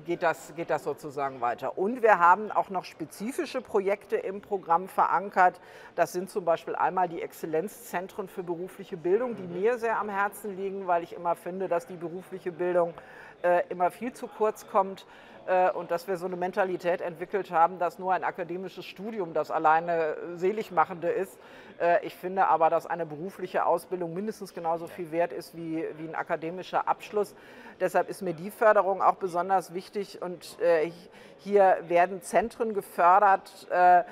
[0.05, 1.79] geht das, geht das sozusagen weiter.
[1.79, 5.61] Und wir haben auch noch spezifische Projekte im Programm verankert.
[5.95, 9.61] Das sind zum Beispiel einmal die Exzellenzzentren für berufliche Bildung, die mhm.
[9.61, 12.95] mir sehr am Herzen liegen, weil ich immer finde, dass die berufliche Bildung
[13.43, 15.07] äh, immer viel zu kurz kommt
[15.47, 19.51] äh, und dass wir so eine Mentalität entwickelt haben, dass nur ein akademisches Studium das
[19.51, 21.39] alleine seligmachende ist.
[21.81, 26.09] Äh, ich finde aber, dass eine berufliche Ausbildung mindestens genauso viel wert ist wie, wie
[26.09, 27.35] ein akademischer Abschluss.
[27.81, 30.91] Deshalb ist mir die Förderung auch besonders wichtig und äh,
[31.39, 34.03] hier werden Zentren gefördert, äh,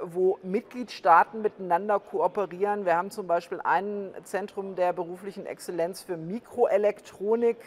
[0.00, 2.86] wo Mitgliedstaaten miteinander kooperieren.
[2.86, 7.58] Wir haben zum Beispiel ein Zentrum der beruflichen Exzellenz für Mikroelektronik,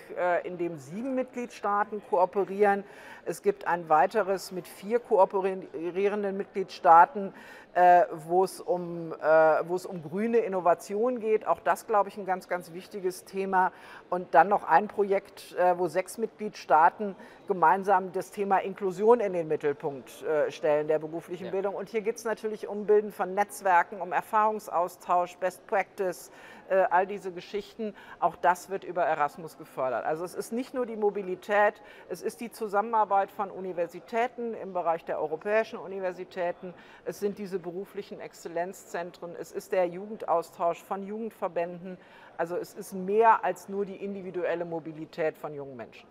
[0.43, 2.84] in dem sieben Mitgliedstaaten kooperieren.
[3.25, 7.32] Es gibt ein weiteres mit vier kooperierenden Mitgliedstaaten,
[7.73, 11.47] äh, wo es um, wo es um grüne Innovation geht.
[11.47, 13.71] Auch das, glaube ich, ein ganz, ganz wichtiges Thema.
[14.10, 17.15] Und dann noch ein Projekt, wo sechs Mitgliedstaaten
[17.47, 20.12] gemeinsam das Thema Inklusion in den Mittelpunkt
[20.49, 21.51] stellen der beruflichen ja.
[21.51, 21.75] Bildung.
[21.75, 26.32] Und hier geht es natürlich um Bilden von Netzwerken, um Erfahrungsaustausch, Best Practice, äh,
[26.75, 27.95] all diese Geschichten.
[28.19, 30.05] Auch das wird über Erasmus gefördert.
[30.05, 35.05] Also es ist nicht nur die Mobilität, es ist die Zusammenarbeit von Universitäten im Bereich
[35.05, 36.73] der europäischen Universitäten,
[37.05, 41.97] es sind diese beruflichen Exzellenzzentren, es ist der Jugendaustausch von Jugendverbänden.
[42.38, 46.08] Also es ist mehr als nur die individuelle Mobilität von jungen Menschen.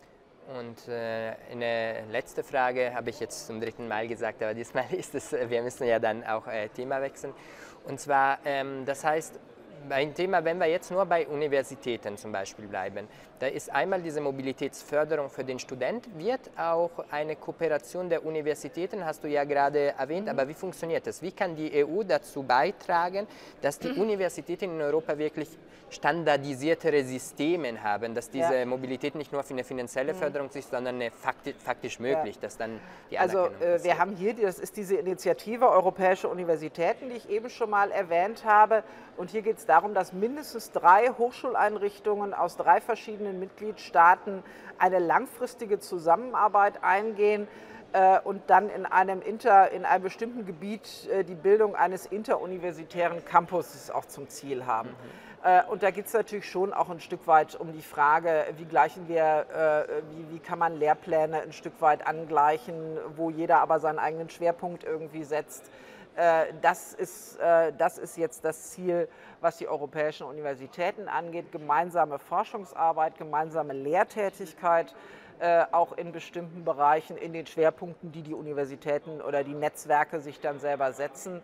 [0.59, 5.15] Und äh, eine letzte Frage habe ich jetzt zum dritten Mal gesagt, aber diesmal ist
[5.15, 7.35] es, wir müssen ja dann auch äh, Thema wechseln.
[7.85, 9.39] Und zwar, ähm, das heißt,
[9.91, 13.09] ein Thema, wenn wir jetzt nur bei Universitäten zum Beispiel bleiben,
[13.39, 19.23] da ist einmal diese Mobilitätsförderung für den Student, wird auch eine Kooperation der Universitäten, hast
[19.23, 20.31] du ja gerade erwähnt, mhm.
[20.31, 21.23] aber wie funktioniert das?
[21.23, 23.27] Wie kann die EU dazu beitragen,
[23.63, 24.01] dass die mhm.
[24.01, 25.49] Universitäten in Europa wirklich
[25.91, 28.67] standardisiertere Systeme haben, dass diese ja.
[28.67, 30.19] Mobilität nicht nur für eine finanzielle mhm.
[30.19, 32.43] Förderung ist, sondern eine faktisch, faktisch möglich, ja.
[32.43, 37.17] dass dann die Also äh, wir haben hier, das ist diese Initiative Europäische Universitäten, die
[37.17, 38.83] ich eben schon mal erwähnt habe.
[39.17, 44.43] Und hier geht es darum, dass mindestens drei Hochschuleinrichtungen aus drei verschiedenen verschiedenen Mitgliedstaaten
[44.79, 47.49] eine langfristige Zusammenarbeit eingehen
[47.93, 53.25] äh, und dann in einem, Inter, in einem bestimmten Gebiet äh, die Bildung eines interuniversitären
[53.25, 54.91] Campuses auch zum Ziel haben.
[54.91, 55.49] Mhm.
[55.49, 58.65] Äh, und da geht es natürlich schon auch ein Stück weit um die Frage, wie
[58.65, 59.47] gleichen wir,
[60.11, 64.85] wie, wie kann man Lehrpläne ein Stück weit angleichen, wo jeder aber seinen eigenen Schwerpunkt
[64.85, 65.71] irgendwie setzt.
[66.63, 69.09] Das ist, das ist jetzt das Ziel,
[69.41, 71.53] was die europäischen Universitäten angeht.
[71.53, 74.95] Gemeinsame Forschungsarbeit, gemeinsame Lehrtätigkeit
[75.41, 80.41] äh, auch in bestimmten Bereichen, in den Schwerpunkten, die die Universitäten oder die Netzwerke sich
[80.41, 81.43] dann selber setzen.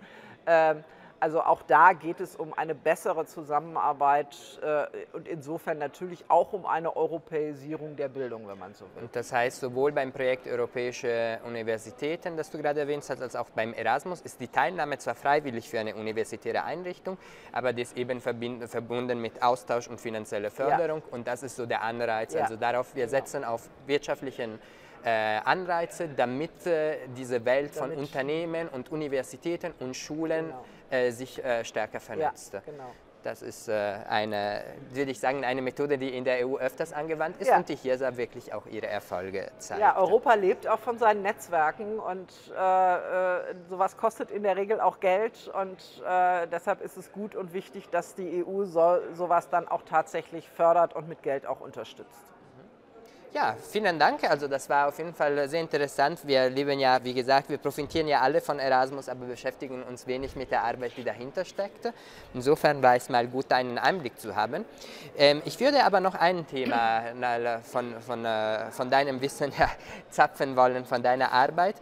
[1.25, 4.85] Also auch da geht es um eine bessere Zusammenarbeit äh,
[5.15, 9.05] und insofern natürlich auch um eine Europäisierung der Bildung, wenn man so will.
[9.05, 13.49] Und das heißt, sowohl beim Projekt Europäische Universitäten, das du gerade erwähnt hast, als auch
[13.49, 17.17] beim Erasmus ist die Teilnahme zwar freiwillig für eine universitäre Einrichtung,
[17.53, 20.99] aber das eben verbunden mit Austausch und finanzieller Förderung.
[21.07, 21.13] Ja.
[21.15, 22.35] Und das ist so der Anreiz.
[22.35, 22.43] Ja.
[22.43, 23.19] Also darauf, wir genau.
[23.19, 24.59] setzen auf wirtschaftlichen
[25.07, 31.11] äh, Anreize, damit äh, diese Welt damit von Unternehmen und Universitäten und Schulen genau äh,
[31.11, 32.53] sich äh, stärker vernetzt.
[32.53, 32.91] Ja, genau.
[33.25, 33.73] Das ist äh,
[34.07, 37.57] eine, würde ich sagen, eine Methode, die in der EU öfters angewandt ist ja.
[37.57, 39.81] und die hier wirklich auch ihre Erfolge zeigt.
[39.81, 44.79] Ja, Europa lebt auch von seinen Netzwerken und äh, äh, sowas kostet in der Regel
[44.79, 49.49] auch Geld und äh, deshalb ist es gut und wichtig, dass die EU so, sowas
[49.49, 52.34] dann auch tatsächlich fördert und mit Geld auch unterstützt.
[53.35, 54.23] Ja, vielen Dank.
[54.31, 56.21] Also das war auf jeden Fall sehr interessant.
[56.23, 60.37] Wir leben ja, wie gesagt, wir profitieren ja alle von Erasmus, aber beschäftigen uns wenig
[60.37, 61.93] mit der Arbeit, die dahinter steckt.
[62.33, 64.65] Insofern war es mal gut, einen Einblick zu haben.
[65.19, 67.03] Ähm, ich würde aber noch ein Thema
[67.65, 69.71] von, von, äh, von deinem Wissen her
[70.11, 71.75] zapfen wollen, von deiner Arbeit.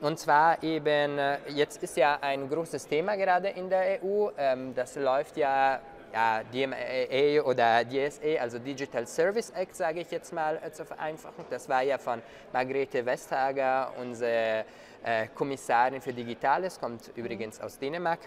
[0.00, 4.28] Und zwar eben, äh, jetzt ist ja ein großes Thema gerade in der EU.
[4.38, 5.80] Ähm, das läuft ja
[6.12, 11.44] ja, DMA oder DSA, also Digital Service Act, sage ich jetzt mal zur Vereinfachung.
[11.50, 12.20] Das war ja von
[12.52, 14.64] Margrethe Vestager, unsere
[15.02, 18.20] äh, Kommissarin für Digitales, kommt übrigens aus Dänemark,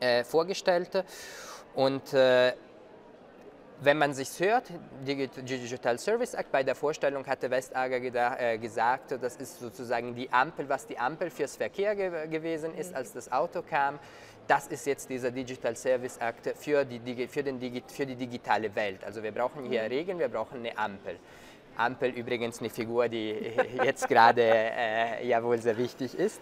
[0.00, 1.04] äh, vorgestellt.
[1.74, 2.52] Und äh,
[3.80, 4.70] wenn man sich hört,
[5.06, 7.96] Digital Service Act, bei der Vorstellung hatte Vestager
[8.40, 12.94] äh, gesagt, das ist sozusagen die Ampel, was die Ampel fürs Verkehr ge gewesen ist,
[12.94, 13.98] als das Auto kam
[14.46, 19.04] das ist jetzt dieser Digital Service Act für die, für, den, für die digitale Welt.
[19.04, 19.88] Also wir brauchen hier mhm.
[19.88, 21.16] Regeln, wir brauchen eine Ampel.
[21.76, 23.52] Ampel übrigens eine Figur, die
[23.84, 26.40] jetzt gerade äh, ja wohl sehr wichtig ist.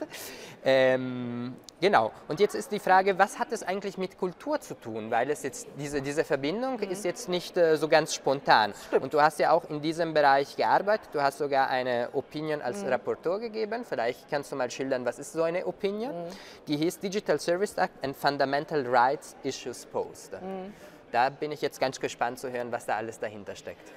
[0.65, 5.11] Ähm, genau, und jetzt ist die Frage, was hat es eigentlich mit Kultur zu tun?
[5.11, 6.91] Weil es jetzt, diese, diese Verbindung mhm.
[6.91, 8.73] ist jetzt nicht äh, so ganz spontan.
[8.87, 9.03] Stimmt.
[9.03, 12.83] Und du hast ja auch in diesem Bereich gearbeitet, du hast sogar eine Opinion als
[12.83, 12.89] mhm.
[12.89, 13.85] Rapporteur gegeben.
[13.87, 16.15] Vielleicht kannst du mal schildern, was ist so eine Opinion?
[16.15, 16.31] Mhm.
[16.69, 20.33] Die hieß Digital Service Act and Fundamental Rights Issues Post.
[20.33, 20.73] Mhm.
[21.11, 23.93] Da bin ich jetzt ganz gespannt zu hören, was da alles dahinter steckt.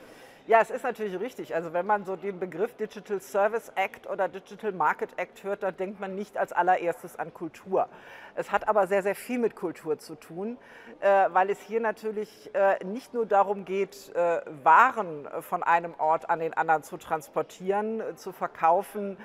[0.48, 1.56] Ja, es ist natürlich richtig.
[1.56, 5.76] Also wenn man so den Begriff Digital Service Act oder Digital Market Act hört, dann
[5.76, 7.90] denkt man nicht als allererstes an Kultur.
[8.36, 10.58] Es hat aber sehr, sehr viel mit Kultur zu tun,
[11.00, 16.30] äh, weil es hier natürlich äh, nicht nur darum geht, äh, Waren von einem Ort
[16.30, 19.18] an den anderen zu transportieren, zu verkaufen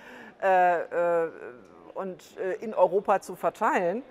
[1.93, 4.03] und in Europa zu verteilen,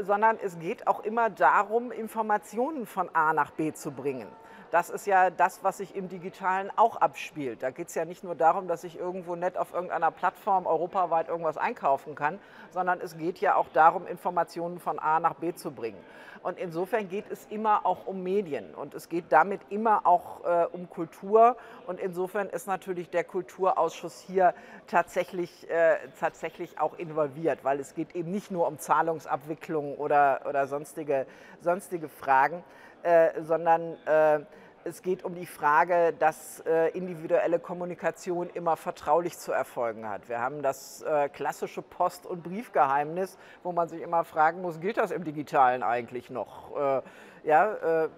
[0.00, 4.26] sondern es geht auch immer darum, Informationen von A nach B zu bringen.
[4.70, 7.62] Das ist ja das, was sich im Digitalen auch abspielt.
[7.62, 11.28] Da geht es ja nicht nur darum, dass ich irgendwo nett auf irgendeiner Plattform europaweit
[11.28, 12.38] irgendwas einkaufen kann,
[12.70, 15.98] sondern es geht ja auch darum, Informationen von A nach B zu bringen.
[16.42, 20.66] Und insofern geht es immer auch um Medien und es geht damit immer auch äh,
[20.72, 21.56] um Kultur.
[21.86, 24.54] Und insofern ist natürlich der Kulturausschuss hier
[24.86, 30.66] tatsächlich, äh, tatsächlich auch involviert, weil es geht eben nicht nur um Zahlungsabwicklung oder, oder
[30.66, 31.26] sonstige,
[31.60, 32.64] sonstige Fragen,
[33.02, 34.40] äh, sondern äh,
[34.82, 40.28] es geht um die Frage, dass äh, individuelle Kommunikation immer vertraulich zu erfolgen hat.
[40.28, 44.96] Wir haben das äh, klassische Post- und Briefgeheimnis, wo man sich immer fragen muss, gilt
[44.96, 46.76] das im digitalen eigentlich noch?
[46.76, 47.02] Äh,
[47.44, 48.08] ja, äh,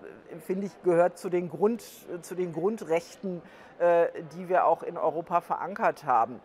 [0.47, 1.83] finde ich, gehört zu den, Grund,
[2.23, 3.42] zu den Grundrechten,
[3.79, 6.40] äh, die wir auch in Europa verankert haben.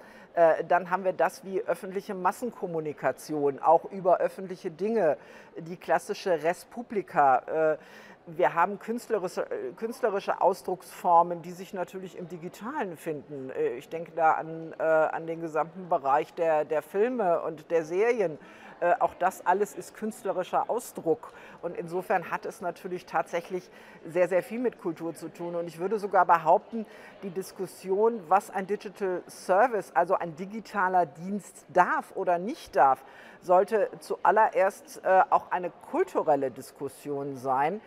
[0.67, 5.17] Dann haben wir das wie öffentliche Massenkommunikation, auch über öffentliche Dinge,
[5.57, 7.77] die klassische Res Publica
[8.27, 13.49] wir haben künstlerische, äh, künstlerische Ausdrucksformen, die sich natürlich im Digitalen finden.
[13.51, 17.85] Äh, ich denke da an, äh, an den gesamten Bereich der, der Filme und der
[17.85, 18.37] Serien.
[18.79, 21.33] Äh, auch das alles ist künstlerischer Ausdruck.
[21.61, 23.69] Und insofern hat es natürlich tatsächlich
[24.05, 25.55] sehr, sehr viel mit Kultur zu tun.
[25.55, 26.85] Und ich würde sogar behaupten,
[27.23, 33.03] die Diskussion, was ein Digital Service, also ein digitaler Dienst darf oder nicht darf,
[33.41, 37.81] sollte zuallererst äh, auch eine kulturelle Diskussion sein,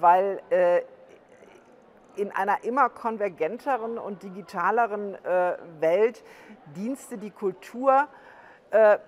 [0.00, 0.82] weil äh,
[2.16, 6.24] in einer immer konvergenteren und digitaleren äh, Welt
[6.74, 8.08] Dienste die Kultur
[8.70, 8.98] äh,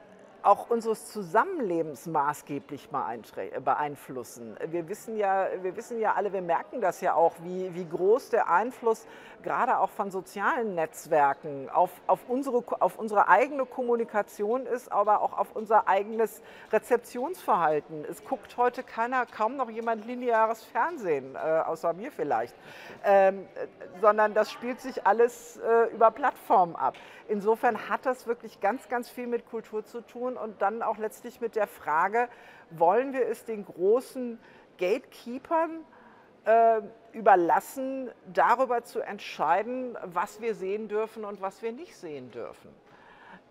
[0.47, 4.57] auch unseres Zusammenlebens maßgeblich beeinflussen.
[4.69, 8.31] Wir wissen, ja, wir wissen ja alle, wir merken das ja auch, wie, wie groß
[8.31, 9.07] der Einfluss
[9.43, 15.37] gerade auch von sozialen Netzwerken auf, auf, unsere, auf unsere eigene Kommunikation ist, aber auch
[15.37, 18.05] auf unser eigenes Rezeptionsverhalten.
[18.09, 22.55] Es guckt heute keiner, kaum noch jemand lineares Fernsehen, äh, außer mir vielleicht,
[23.05, 23.47] ähm,
[24.01, 26.95] sondern das spielt sich alles äh, über Plattformen ab.
[27.29, 31.41] Insofern hat das wirklich ganz, ganz viel mit Kultur zu tun und dann auch letztlich
[31.41, 32.29] mit der Frage,
[32.71, 34.39] wollen wir es den großen
[34.79, 35.71] Gatekeepers
[36.45, 36.81] äh,
[37.13, 42.71] überlassen, darüber zu entscheiden, was wir sehen dürfen und was wir nicht sehen dürfen.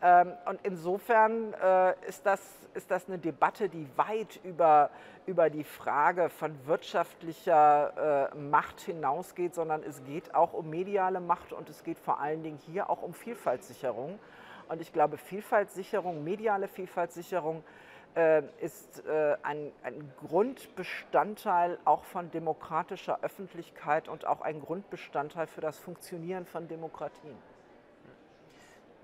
[0.01, 2.41] Ähm, und insofern äh, ist, das,
[2.75, 4.89] ist das eine Debatte, die weit über,
[5.25, 11.53] über die Frage von wirtschaftlicher äh, Macht hinausgeht, sondern es geht auch um mediale Macht
[11.53, 14.19] und es geht vor allen Dingen hier auch um Vielfaltssicherung.
[14.67, 17.63] Und ich glaube, Vielfaltssicherung, mediale Vielfaltssicherung
[18.15, 25.61] äh, ist äh, ein, ein, Grundbestandteil auch von demokratischer Öffentlichkeit und auch ein Grundbestandteil für
[25.61, 27.35] das Funktionieren von Demokratien.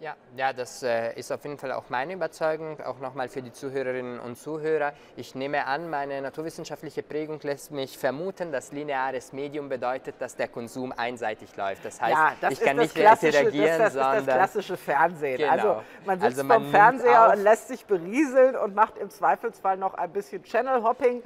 [0.01, 3.51] Ja, ja, das äh, ist auf jeden Fall auch meine Überzeugung, auch nochmal für die
[3.51, 4.93] Zuhörerinnen und Zuhörer.
[5.15, 10.47] Ich nehme an, meine naturwissenschaftliche Prägung lässt mich vermuten, dass lineares Medium bedeutet, dass der
[10.47, 11.85] Konsum einseitig läuft.
[11.85, 14.17] Das heißt, ja, das ich kann nicht interagieren, das, das sondern...
[14.17, 15.37] ist das klassische Fernsehen.
[15.37, 15.51] Genau.
[15.51, 19.77] Also man sitzt also man vom Fernseher und lässt sich berieseln und macht im Zweifelsfall
[19.77, 21.21] noch ein bisschen Channel-Hopping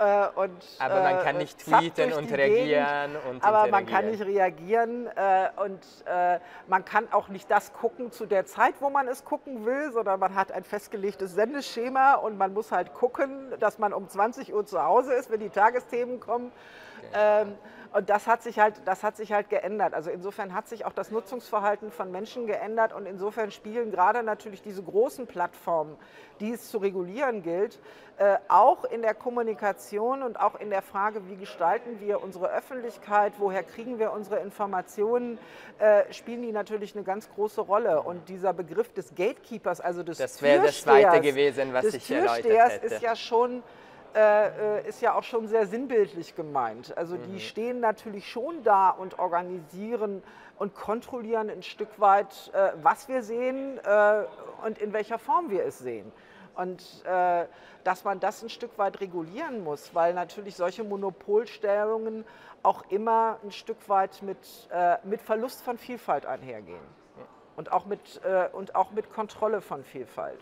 [0.00, 3.16] äh, und, aber man kann äh, nicht tweeten und reagieren.
[3.28, 8.10] Und aber man kann nicht reagieren äh, und äh, man kann auch nicht das gucken
[8.10, 12.38] zu der Zeit, wo man es gucken will, sondern man hat ein festgelegtes Sendeschema und
[12.38, 16.18] man muss halt gucken, dass man um 20 Uhr zu Hause ist, wenn die Tagesthemen
[16.18, 16.50] kommen.
[16.98, 17.42] Okay.
[17.42, 17.58] Ähm,
[17.92, 19.94] und das hat sich halt, das hat sich halt geändert.
[19.94, 24.62] Also insofern hat sich auch das Nutzungsverhalten von Menschen geändert und insofern spielen gerade natürlich
[24.62, 25.96] diese großen Plattformen,
[26.38, 27.80] die es zu regulieren gilt,
[28.18, 33.32] äh, auch in der Kommunikation und auch in der Frage, wie gestalten wir unsere Öffentlichkeit,
[33.38, 35.38] woher kriegen wir unsere Informationen,
[35.78, 38.02] äh, spielen die natürlich eine ganz große Rolle.
[38.02, 42.72] Und dieser Begriff des Gatekeepers, also des Das wäre das zweite gewesen, was ich erläutert
[42.72, 42.86] hätte.
[42.86, 43.62] ist ja schon
[44.14, 46.96] äh, äh, ist ja auch schon sehr sinnbildlich gemeint.
[46.96, 47.38] Also die mhm.
[47.38, 50.22] stehen natürlich schon da und organisieren
[50.58, 54.24] und kontrollieren ein Stück weit, äh, was wir sehen äh,
[54.64, 56.10] und in welcher Form wir es sehen.
[56.56, 57.46] Und äh,
[57.84, 62.24] dass man das ein Stück weit regulieren muss, weil natürlich solche Monopolstellungen
[62.62, 64.38] auch immer ein Stück weit mit,
[64.72, 67.00] äh, mit Verlust von Vielfalt einhergehen.
[67.56, 70.38] Und auch mit, und auch mit Kontrolle von Vielfalt.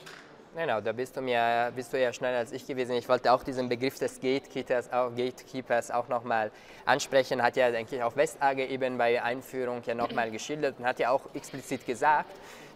[0.58, 2.96] Genau, da bist du, mir, bist du ja schneller als ich gewesen.
[2.96, 6.50] Ich wollte auch diesen Begriff des Gatekeepers auch, Gatekeepers auch nochmal
[6.84, 7.40] ansprechen.
[7.40, 11.10] Hat ja, denke ich, auch Westage eben bei Einführung ja nochmal geschildert und hat ja
[11.10, 12.30] auch explizit gesagt,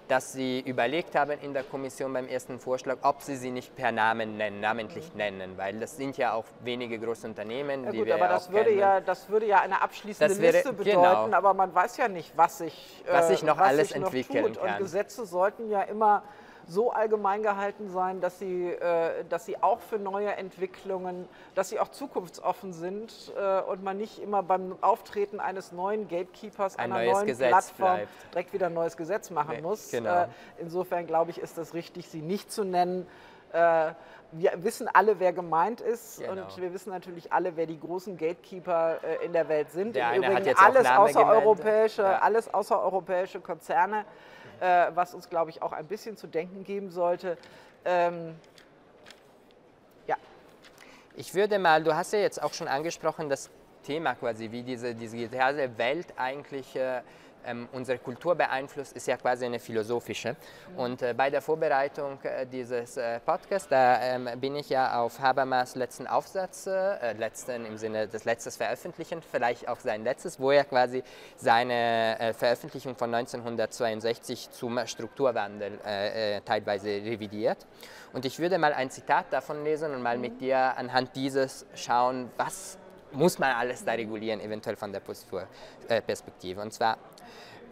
[0.06, 3.90] dass sie überlegt haben in der Kommission beim ersten Vorschlag, ob sie sie nicht per
[3.90, 5.18] Namen nennen, namentlich mhm.
[5.18, 8.48] nennen, weil das sind ja auch wenige große Unternehmen, ja, die gut, wir aber das
[8.52, 8.78] würde kennen.
[8.78, 11.36] ja das würde ja eine abschließende wäre, Liste bedeuten, genau.
[11.36, 14.74] aber man weiß ja nicht, was sich was sich noch was alles sich entwickeln kann.
[14.74, 16.22] Und Gesetze sollten ja immer
[16.72, 21.78] so allgemein gehalten sein, dass sie, äh, dass sie auch für neue Entwicklungen, dass sie
[21.78, 27.12] auch zukunftsoffen sind äh, und man nicht immer beim Auftreten eines neuen Gatekeepers, ein einer
[27.12, 28.08] neuen Gesetz Plattform bleibt.
[28.32, 29.90] direkt wieder ein neues Gesetz machen nee, muss.
[29.90, 30.22] Genau.
[30.22, 33.06] Äh, insofern glaube ich, ist das richtig, sie nicht zu nennen.
[33.52, 33.92] Äh,
[34.34, 36.32] wir wissen alle, wer gemeint ist genau.
[36.32, 39.94] und wir wissen natürlich alle, wer die großen Gatekeeper äh, in der Welt sind.
[39.94, 42.18] Der Im Übrigen alles außereuropäische, ja.
[42.20, 44.06] alles außereuropäische Konzerne
[44.62, 47.36] äh, was uns, glaube ich, auch ein bisschen zu denken geben sollte.
[47.84, 48.36] Ähm,
[50.06, 50.16] ja.
[51.16, 53.50] Ich würde mal, du hast ja jetzt auch schon angesprochen, das
[53.82, 57.02] Thema quasi, wie diese, diese digitale Welt eigentlich äh,
[57.46, 60.36] ähm, unsere Kultur beeinflusst, ist ja quasi eine philosophische.
[60.76, 65.20] Und äh, bei der Vorbereitung äh, dieses äh, Podcasts, da ähm, bin ich ja auf
[65.20, 70.50] Habermas letzten Aufsatz, äh, letzten im Sinne des letztes veröffentlichen, vielleicht auch sein letztes, wo
[70.50, 71.02] er quasi
[71.36, 77.66] seine äh, Veröffentlichung von 1962 zum Strukturwandel äh, teilweise revidiert.
[78.12, 82.30] Und ich würde mal ein Zitat davon lesen und mal mit dir anhand dieses schauen,
[82.36, 82.78] was
[83.12, 86.60] muss man alles da regulieren, eventuell von der Perspektive.
[86.60, 86.98] Und zwar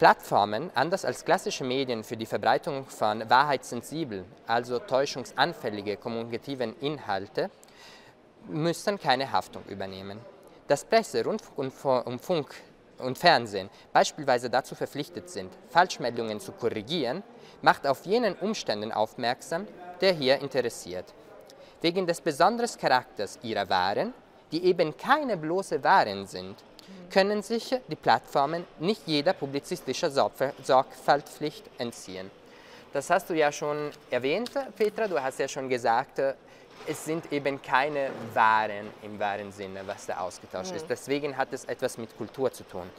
[0.01, 7.51] Plattformen, anders als klassische Medien für die Verbreitung von wahrheitssensiblen, also täuschungsanfällige kommunikativen Inhalte,
[8.47, 10.17] müssen keine Haftung übernehmen.
[10.67, 12.55] Dass Presse, Rundfunk und Funk
[12.97, 17.21] und Fernsehen beispielsweise dazu verpflichtet sind, Falschmeldungen zu korrigieren,
[17.61, 19.67] macht auf jenen Umständen aufmerksam,
[20.01, 21.13] der hier interessiert.
[21.81, 24.15] Wegen des besonderen Charakters ihrer Waren,
[24.51, 26.55] die eben keine bloße Waren sind,
[27.11, 32.31] können sich die Plattformen nicht jeder publizistischen Sorgfaltspflicht entziehen.
[32.93, 35.07] Das hast du ja schon erwähnt, Petra.
[35.07, 36.21] Du hast ja schon gesagt,
[36.87, 40.77] es sind eben keine Waren im wahren Sinne, was da ausgetauscht mhm.
[40.77, 40.85] ist.
[40.89, 42.89] Deswegen hat es etwas mit Kultur zu tun.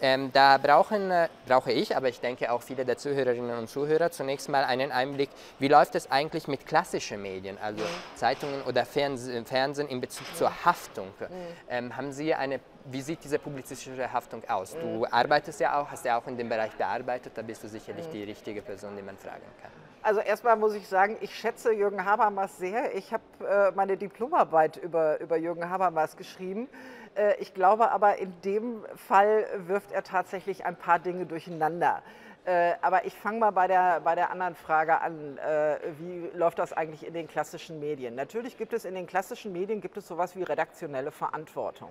[0.00, 4.10] Ähm, da brauchen, äh, brauche ich, aber ich denke auch viele der Zuhörerinnen und Zuhörer
[4.10, 8.16] zunächst mal einen Einblick, wie läuft es eigentlich mit klassischen Medien, also mhm.
[8.16, 10.36] Zeitungen oder Fernsehen, Fernsehen in Bezug mhm.
[10.36, 11.06] zur Haftung.
[11.18, 11.26] Mhm.
[11.68, 14.72] Ähm, haben Sie eine, wie sieht diese publizistische Haftung aus?
[14.72, 15.06] Du mhm.
[15.10, 18.12] arbeitest ja auch, hast ja auch in dem Bereich gearbeitet, da bist du sicherlich mhm.
[18.12, 19.83] die richtige Person, die man fragen kann.
[20.04, 22.94] Also erstmal muss ich sagen, ich schätze Jürgen Habermas sehr.
[22.94, 26.68] Ich habe äh, meine Diplomarbeit über, über Jürgen Habermas geschrieben.
[27.14, 32.02] Äh, ich glaube aber, in dem Fall wirft er tatsächlich ein paar Dinge durcheinander.
[32.44, 35.38] Äh, aber ich fange mal bei der, bei der anderen Frage an.
[35.38, 38.14] Äh, wie läuft das eigentlich in den klassischen Medien?
[38.14, 41.88] Natürlich gibt es in den klassischen Medien gibt es sowas wie redaktionelle Verantwortung.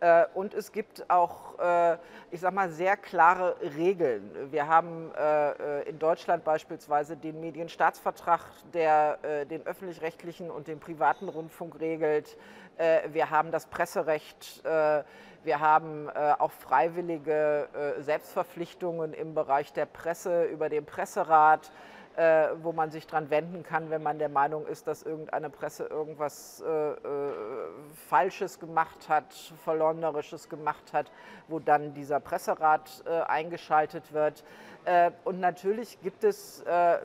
[0.00, 1.96] Äh, und es gibt auch, äh,
[2.30, 4.30] ich sag mal, sehr klare Regeln.
[4.50, 8.40] Wir haben äh, in Deutschland beispielsweise den Medienstaatsvertrag,
[8.74, 12.36] der den öffentlich-rechtlichen und den privaten Rundfunk regelt.
[13.10, 14.62] Wir haben das Presserecht.
[14.64, 17.68] Wir haben auch freiwillige
[18.00, 21.70] Selbstverpflichtungen im Bereich der Presse über den Presserat
[22.16, 25.84] äh, wo man sich dran wenden kann, wenn man der Meinung ist, dass irgendeine Presse
[25.84, 26.96] irgendwas äh, äh,
[28.08, 31.10] Falsches gemacht hat, Verleumderisches gemacht hat,
[31.48, 34.44] wo dann dieser Presserat äh, eingeschaltet wird.
[34.86, 36.98] Äh, und natürlich gibt es äh,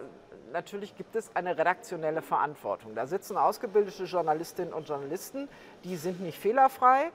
[0.51, 2.95] natürlich gibt es eine redaktionelle Verantwortung.
[2.95, 5.49] Da sitzen ausgebildete Journalistinnen und Journalisten,
[5.83, 7.11] die sind nicht fehlerfrei.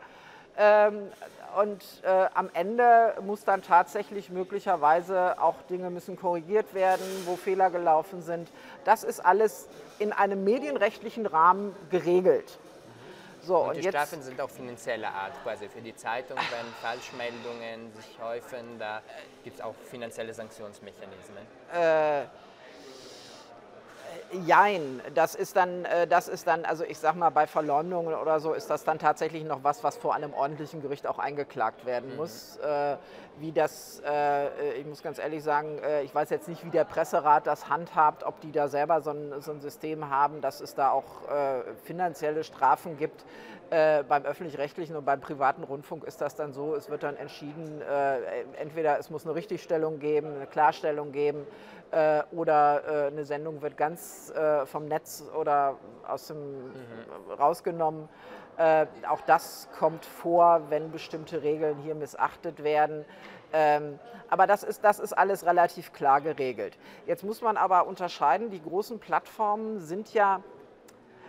[0.56, 1.10] Ähm,
[1.56, 7.70] und äh, am Ende muss dann tatsächlich möglicherweise auch Dinge müssen korrigiert werden, wo Fehler
[7.70, 8.50] gelaufen sind.
[8.84, 12.58] Das ist alles in einem medienrechtlichen Rahmen geregelt.
[13.40, 16.66] So, und, und die jetzt, Strafen sind auch finanzieller Art, quasi für die Zeitung, wenn
[16.82, 19.00] Falschmeldungen sich häufen, da
[19.44, 21.46] gibt es auch finanzielle Sanktionsmechanismen.
[21.72, 22.24] Äh,
[24.46, 28.40] Jein, das ist dann, äh, das ist dann, also ich sag mal, bei Verleumdungen oder
[28.40, 32.10] so ist das dann tatsächlich noch was, was vor einem ordentlichen Gericht auch eingeklagt werden
[32.10, 32.16] mhm.
[32.16, 32.58] muss.
[32.62, 32.96] Mhm.
[33.38, 37.46] Wie das, äh, ich muss ganz ehrlich sagen, ich weiß jetzt nicht, wie der Presserat
[37.46, 40.90] das handhabt, ob die da selber so ein, so ein System haben, dass es da
[40.90, 41.04] auch
[41.84, 43.26] finanzielle Strafen gibt.
[43.68, 47.82] beim öffentlich-rechtlichen und beim privaten Rundfunk ist das dann so, es wird dann entschieden,
[48.58, 51.46] entweder es muss eine Richtigstellung geben, eine Klarstellung geben
[51.90, 55.76] äh, oder äh, eine Sendung wird ganz äh, vom Netz oder
[56.06, 56.72] aus dem mhm.
[57.38, 58.08] rausgenommen.
[58.56, 63.04] Äh, auch das kommt vor, wenn bestimmte Regeln hier missachtet werden.
[63.52, 66.76] Ähm, aber das ist, das ist alles relativ klar geregelt.
[67.06, 70.42] Jetzt muss man aber unterscheiden, die großen Plattformen sind ja,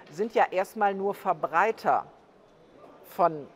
[0.10, 2.06] sind ja erstmal nur Verbreiter
[3.04, 3.48] von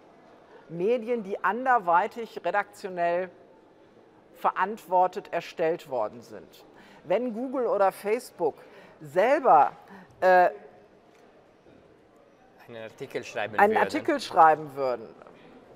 [0.70, 3.30] Medien, die anderweitig redaktionell
[4.36, 6.66] verantwortet erstellt worden sind
[7.04, 8.56] wenn Google oder Facebook
[8.99, 9.72] selber
[10.20, 10.49] äh,
[12.68, 13.84] einen Artikel schreiben einen würden.
[13.84, 15.08] Artikel schreiben würden,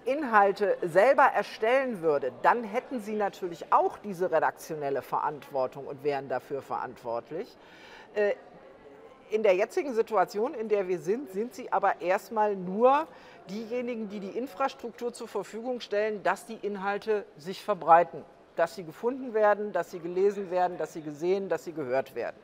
[0.05, 6.61] Inhalte selber erstellen würde, dann hätten sie natürlich auch diese redaktionelle Verantwortung und wären dafür
[6.61, 7.57] verantwortlich.
[8.13, 8.35] Äh,
[9.31, 13.07] in der jetzigen Situation, in der wir sind, sind sie aber erstmal nur
[13.49, 18.23] diejenigen, die die Infrastruktur zur Verfügung stellen, dass die Inhalte sich verbreiten
[18.55, 22.37] dass sie gefunden werden, dass sie gelesen werden, dass sie gesehen, dass sie gehört werden.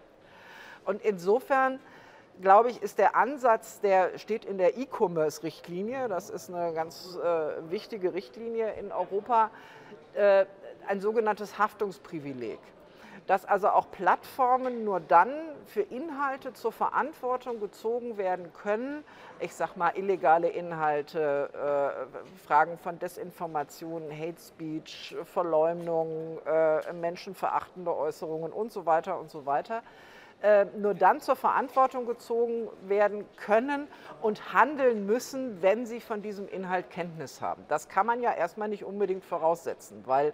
[0.86, 1.80] Und insofern
[2.42, 7.70] glaube ich, ist der Ansatz, der steht in der E-Commerce-Richtlinie, das ist eine ganz äh,
[7.70, 9.52] wichtige Richtlinie in Europa,
[10.14, 10.46] äh,
[10.88, 12.60] ein sogenanntes Haftungsprivileg
[13.28, 15.32] dass also auch Plattformen nur dann
[15.66, 19.04] für Inhalte zur Verantwortung gezogen werden können.
[19.40, 28.52] Ich sage mal illegale Inhalte, äh, Fragen von Desinformation, Hate Speech, Verleumdung, äh, menschenverachtende Äußerungen
[28.52, 29.84] und so weiter und so weiter.
[30.42, 33.88] Äh, nur dann zur Verantwortung gezogen werden können
[34.24, 37.64] und handeln müssen, wenn sie von diesem Inhalt Kenntnis haben.
[37.68, 40.34] Das kann man ja erstmal nicht unbedingt voraussetzen, weil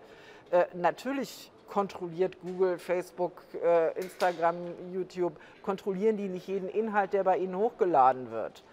[0.52, 4.55] äh, natürlich kontrolliert Google, Facebook, äh, Instagram,
[4.93, 8.63] YouTube, kontrollieren die nicht jeden Inhalt, der bei ihnen hochgeladen wird.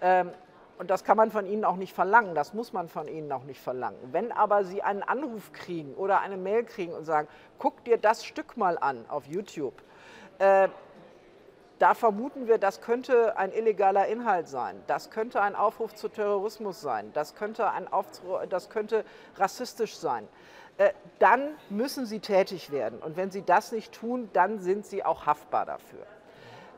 [0.00, 0.30] Ähm,
[0.78, 3.42] und das kann man von ihnen auch nicht verlangen, das muss man von ihnen auch
[3.42, 3.98] nicht verlangen.
[4.12, 7.26] Wenn aber sie einen Anruf kriegen oder eine Mail kriegen und sagen,
[7.58, 9.74] guck dir das Stück mal an auf YouTube,
[10.38, 10.68] äh,
[11.80, 16.80] da vermuten wir, das könnte ein illegaler Inhalt sein, das könnte ein Aufruf zu Terrorismus
[16.80, 19.04] sein, das könnte, ein Aufruf, das könnte
[19.36, 20.28] rassistisch sein.
[20.78, 23.00] Äh, dann müssen sie tätig werden.
[23.00, 26.06] Und wenn sie das nicht tun, dann sind sie auch haftbar dafür.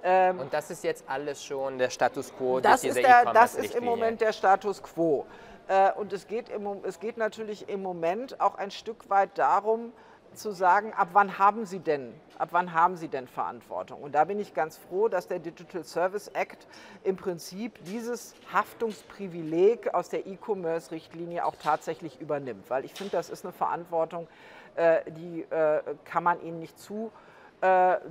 [0.03, 2.61] Ähm, und das ist jetzt alles schon der Status quo?
[2.61, 5.27] Das, ist, der, das ist im Moment der Status quo.
[5.69, 9.93] Äh, und es geht, im, es geht natürlich im Moment auch ein Stück weit darum,
[10.35, 14.03] zu sagen, ab wann haben Sie denn, ab wann haben Sie denn Verantwortung?
[14.03, 16.67] Und da bin ich ganz froh, dass der Digital Service Act
[17.05, 23.45] im Prinzip dieses Haftungsprivileg aus der E-Commerce-Richtlinie auch tatsächlich übernimmt, weil ich finde, das ist
[23.45, 24.29] eine Verantwortung,
[24.77, 27.11] äh, die äh, kann man Ihnen nicht zu,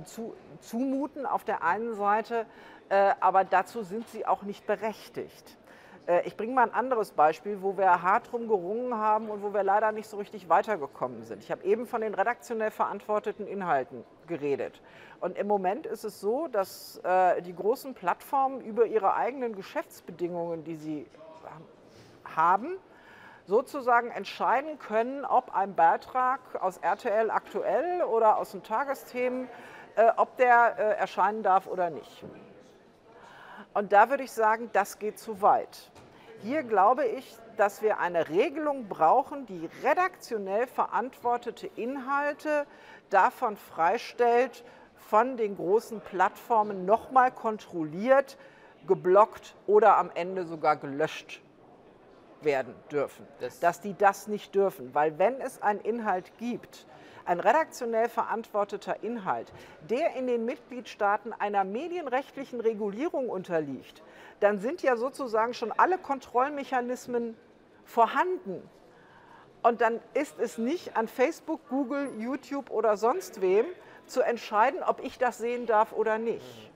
[0.04, 2.46] zu, zumuten auf der einen Seite,
[2.88, 5.58] aber dazu sind sie auch nicht berechtigt.
[6.10, 9.54] Äh, ich bringe mal ein anderes Beispiel, wo wir hart drum gerungen haben und wo
[9.54, 11.42] wir leider nicht so richtig weitergekommen sind.
[11.42, 14.82] Ich habe eben von den redaktionell verantworteten Inhalten geredet.
[15.20, 20.64] Und im Moment ist es so, dass äh, die großen Plattformen über ihre eigenen Geschäftsbedingungen,
[20.64, 21.06] die sie
[22.24, 22.76] haben,
[23.46, 29.48] sozusagen entscheiden können, ob ein Beitrag aus RTL aktuell oder aus den Tagesthemen,
[29.96, 30.48] äh, ob der
[30.98, 32.24] erscheinen darf oder nicht.
[33.74, 35.90] Und da würde ich sagen, das geht zu weit.
[36.42, 42.66] Hier glaube ich, dass wir eine Regelung brauchen, die redaktionell verantwortete Inhalte
[43.10, 44.64] davon freistellt,
[44.96, 48.38] von den großen Plattformen nochmal kontrolliert,
[48.86, 51.42] geblockt oder am Ende sogar gelöscht
[52.40, 53.26] werden dürfen.
[53.40, 54.94] Das dass die das nicht dürfen.
[54.94, 56.86] Weil wenn es einen Inhalt gibt,
[57.24, 59.52] ein redaktionell verantworteter Inhalt,
[59.88, 64.02] der in den Mitgliedstaaten einer medienrechtlichen Regulierung unterliegt,
[64.40, 67.36] dann sind ja sozusagen schon alle Kontrollmechanismen
[67.84, 68.68] vorhanden.
[69.62, 73.66] Und dann ist es nicht an Facebook, Google, YouTube oder sonst wem
[74.06, 76.70] zu entscheiden, ob ich das sehen darf oder nicht.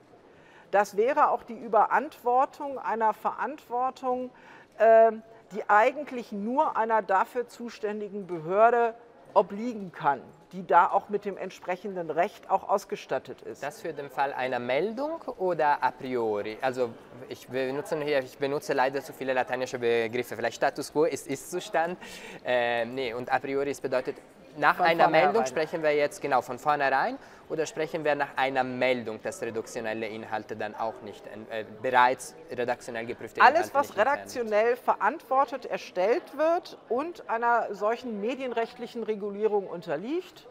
[0.71, 4.29] Das wäre auch die Überantwortung einer Verantwortung,
[4.77, 5.11] äh,
[5.53, 8.93] die eigentlich nur einer dafür zuständigen Behörde
[9.35, 10.21] obliegen kann,
[10.53, 13.61] die da auch mit dem entsprechenden Recht auch ausgestattet ist.
[13.61, 16.57] Das für den Fall einer Meldung oder a priori?
[16.61, 16.89] Also
[17.27, 20.35] ich benutze, hier, ich benutze leider zu viele lateinische Begriffe.
[20.35, 21.97] Vielleicht Status quo ist Ist-Zustand.
[22.45, 24.15] Äh, nee, und a priori bedeutet
[24.57, 27.17] nach von einer Meldung sprechen wir jetzt genau von vornherein
[27.49, 33.05] oder sprechen wir nach einer Meldung, dass redaktionelle Inhalte dann auch nicht äh, bereits redaktionell
[33.05, 40.47] geprüfte Inhalte Alles, was redaktionell verantwortet erstellt wird und einer solchen medienrechtlichen Regulierung unterliegt,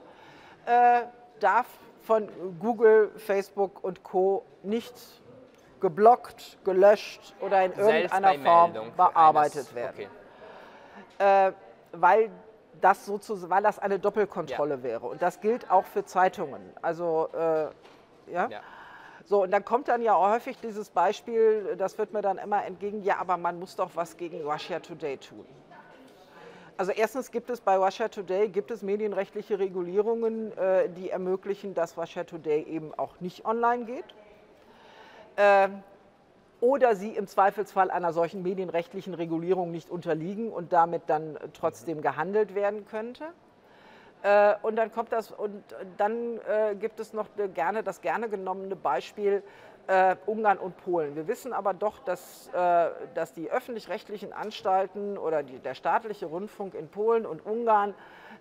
[0.66, 1.02] äh,
[1.40, 1.66] darf
[2.02, 2.28] von
[2.58, 4.44] Google, Facebook und Co.
[4.62, 4.94] nicht
[5.80, 10.06] geblockt, gelöscht oder in irgendeiner Form bearbeitet eines, werden.
[11.18, 11.48] Okay.
[11.48, 11.52] Äh,
[11.92, 12.30] weil
[12.80, 14.82] das sozusagen, weil das eine Doppelkontrolle ja.
[14.82, 15.06] wäre.
[15.06, 16.62] Und das gilt auch für Zeitungen.
[16.82, 18.48] Also, äh, ja?
[18.48, 18.60] ja.
[19.26, 22.64] So, und dann kommt dann ja auch häufig dieses Beispiel, das wird mir dann immer
[22.64, 25.46] entgegen, ja, aber man muss doch was gegen Russia Today tun.
[26.76, 31.96] Also erstens gibt es bei Russia Today gibt es medienrechtliche Regulierungen, äh, die ermöglichen, dass
[31.96, 34.04] Russia Today eben auch nicht online geht.
[36.64, 42.54] Oder sie im Zweifelsfall einer solchen medienrechtlichen Regulierung nicht unterliegen und damit dann trotzdem gehandelt
[42.54, 43.24] werden könnte.
[44.22, 45.62] Äh, und dann kommt das und
[45.98, 49.42] dann äh, gibt es noch gerne das gerne genommene Beispiel
[49.88, 51.16] äh, Ungarn und Polen.
[51.16, 56.88] Wir wissen aber doch, dass, dass die öffentlich-rechtlichen Anstalten oder die, der staatliche Rundfunk in
[56.88, 57.92] Polen und Ungarn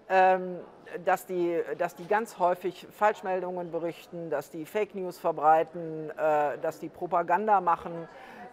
[0.08, 6.80] dass die, dass die ganz häufig Falschmeldungen berichten, dass die Fake News verbreiten, äh, dass
[6.80, 8.08] die Propaganda machen.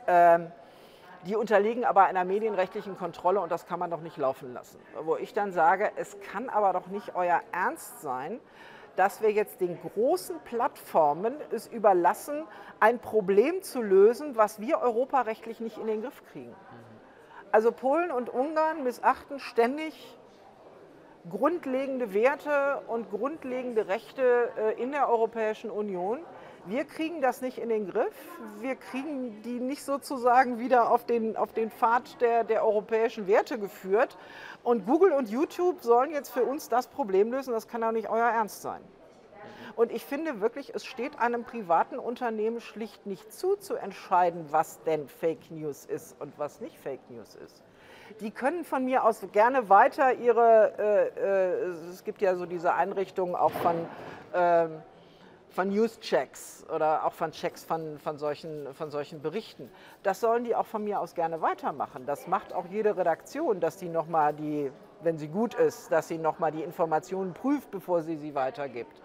[0.06, 0.52] Ähm,
[1.26, 4.78] die unterliegen aber einer medienrechtlichen Kontrolle und das kann man doch nicht laufen lassen.
[5.02, 8.40] Wo ich dann sage, es kann aber doch nicht euer Ernst sein,
[8.96, 12.46] dass wir jetzt den großen Plattformen es überlassen,
[12.80, 16.54] ein Problem zu lösen, was wir europarechtlich nicht in den Griff kriegen.
[17.52, 20.16] Also Polen und Ungarn missachten ständig
[21.28, 26.20] grundlegende Werte und grundlegende Rechte äh, in der Europäischen Union.
[26.66, 28.14] Wir kriegen das nicht in den Griff.
[28.60, 33.58] Wir kriegen die nicht sozusagen wieder auf den, auf den Pfad der, der europäischen Werte
[33.58, 34.16] geführt.
[34.62, 37.52] Und Google und YouTube sollen jetzt für uns das Problem lösen.
[37.52, 38.82] Das kann doch nicht euer Ernst sein.
[39.76, 44.82] Und ich finde wirklich, es steht einem privaten Unternehmen schlicht nicht zu, zu entscheiden, was
[44.82, 47.62] denn Fake News ist und was nicht Fake News ist
[48.20, 52.74] die können von mir aus gerne weiter ihre, äh, äh, es gibt ja so diese
[52.74, 53.86] Einrichtungen auch von,
[54.32, 54.68] äh,
[55.50, 59.70] von News-Checks oder auch von Checks von, von, solchen, von solchen Berichten.
[60.02, 62.06] Das sollen die auch von mir aus gerne weitermachen.
[62.06, 64.70] Das macht auch jede Redaktion, dass die nochmal die,
[65.02, 69.00] wenn sie gut ist, dass sie nochmal die Informationen prüft, bevor sie sie weitergibt.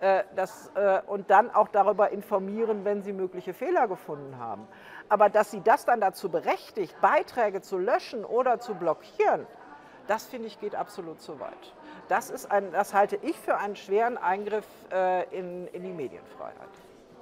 [0.00, 4.66] Äh, das, äh, und dann auch darüber informieren, wenn sie mögliche Fehler gefunden haben.
[5.08, 9.46] Aber dass sie das dann dazu berechtigt, Beiträge zu löschen oder zu blockieren,
[10.06, 11.72] das finde ich geht absolut zu weit.
[12.08, 16.68] Das, ist ein, das halte ich für einen schweren Eingriff äh, in, in die Medienfreiheit.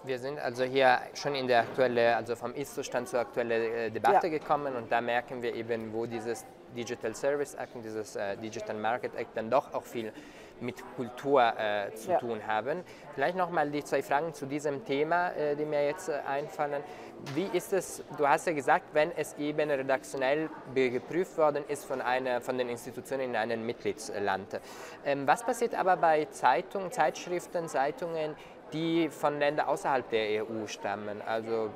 [0.04, 4.26] Wir sind also hier schon in der aktuellen, also vom Ist-Zustand zur aktuellen äh, Debatte
[4.26, 4.38] ja.
[4.38, 6.44] gekommen und da merken wir eben, wo dieses
[6.76, 10.12] Digital Service Act und dieses äh, Digital Market Act dann doch auch viel
[10.62, 12.18] mit Kultur äh, zu ja.
[12.18, 12.82] tun haben.
[13.14, 16.82] Vielleicht nochmal die zwei Fragen zu diesem Thema, äh, die mir jetzt äh, einfallen.
[17.34, 22.00] Wie ist es, du hast ja gesagt, wenn es eben redaktionell geprüft worden ist von,
[22.00, 24.60] einer, von den Institutionen in einem Mitgliedsland.
[25.04, 28.34] Ähm, was passiert aber bei Zeitungen, Zeitschriften, Zeitungen,
[28.72, 31.22] die von Ländern außerhalb der EU stammen?
[31.22, 31.70] Also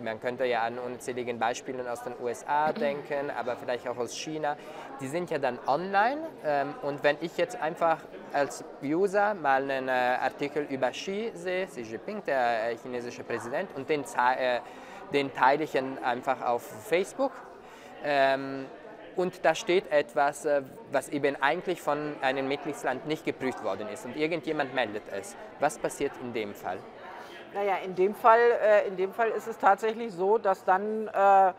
[0.00, 4.56] man könnte ja an unzähligen Beispielen aus den USA denken, aber vielleicht auch aus China.
[5.00, 7.98] Die sind ja dann online ähm, und wenn ich jetzt einfach
[8.32, 13.70] als User mal einen äh, Artikel über Xi sehe, Xi Jinping, der äh, chinesische Präsident,
[13.74, 14.60] und den, äh,
[15.12, 17.32] den teile ich einfach auf Facebook.
[18.04, 18.66] Ähm,
[19.16, 20.46] und da steht etwas,
[20.92, 25.34] was eben eigentlich von einem Mitgliedsland nicht geprüft worden ist und irgendjemand meldet es.
[25.58, 26.76] Was passiert in dem Fall?
[27.54, 31.52] Naja, in dem Fall, äh, in dem Fall ist es tatsächlich so, dass dann, äh,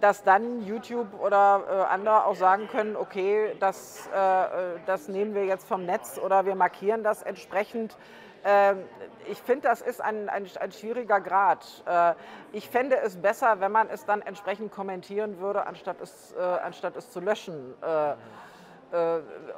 [0.00, 5.44] dass dann YouTube oder äh, andere auch sagen können, okay, das, äh, das nehmen wir
[5.44, 7.96] jetzt vom Netz oder wir markieren das entsprechend.
[8.44, 8.84] Ähm,
[9.28, 11.66] ich finde, das ist ein, ein, ein schwieriger Grad.
[11.86, 12.14] Äh,
[12.52, 16.96] ich fände es besser, wenn man es dann entsprechend kommentieren würde, anstatt es, äh, anstatt
[16.96, 17.74] es zu löschen.
[17.82, 18.14] Äh,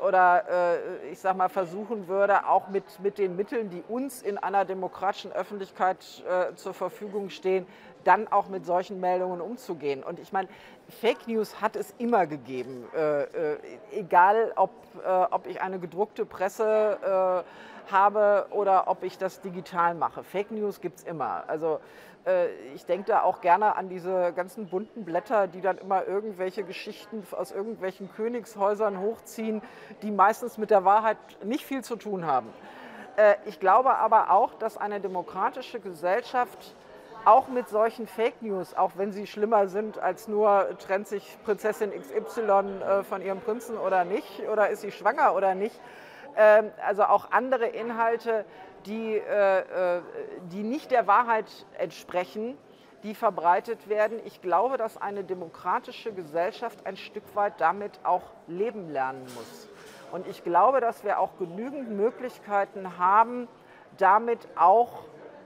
[0.06, 4.38] oder äh, ich sag mal versuchen würde, auch mit, mit den Mitteln, die uns in
[4.38, 7.66] einer demokratischen Öffentlichkeit äh, zur Verfügung stehen,
[8.04, 10.02] dann auch mit solchen Meldungen umzugehen.
[10.02, 10.48] Und ich meine,
[10.88, 13.58] Fake News hat es immer gegeben, äh, äh,
[13.92, 14.70] egal ob,
[15.04, 17.44] äh, ob ich eine gedruckte Presse
[17.90, 20.22] habe oder ob ich das digital mache.
[20.22, 21.44] Fake News gibt es immer.
[21.48, 21.78] Also äh,
[22.74, 27.26] ich denke da auch gerne an diese ganzen bunten Blätter, die dann immer irgendwelche Geschichten
[27.32, 29.60] aus irgendwelchen Königshäusern hochziehen,
[30.02, 32.48] die meistens mit der Wahrheit nicht viel zu tun haben.
[33.16, 36.74] Äh, ich glaube aber auch, dass eine demokratische Gesellschaft
[37.24, 41.92] auch mit solchen Fake News, auch wenn sie schlimmer sind als nur trennt sich Prinzessin
[41.92, 45.80] XY äh, von ihrem Prinzen oder nicht, oder ist sie schwanger oder nicht,
[46.36, 48.44] ähm, also auch andere Inhalte,
[48.86, 50.02] die, äh, äh,
[50.50, 51.46] die nicht der Wahrheit
[51.78, 52.56] entsprechen,
[53.02, 54.20] die verbreitet werden.
[54.24, 59.68] Ich glaube, dass eine demokratische Gesellschaft ein Stück weit damit auch leben lernen muss.
[60.12, 63.48] Und ich glaube, dass wir auch genügend Möglichkeiten haben,
[63.96, 65.04] damit auch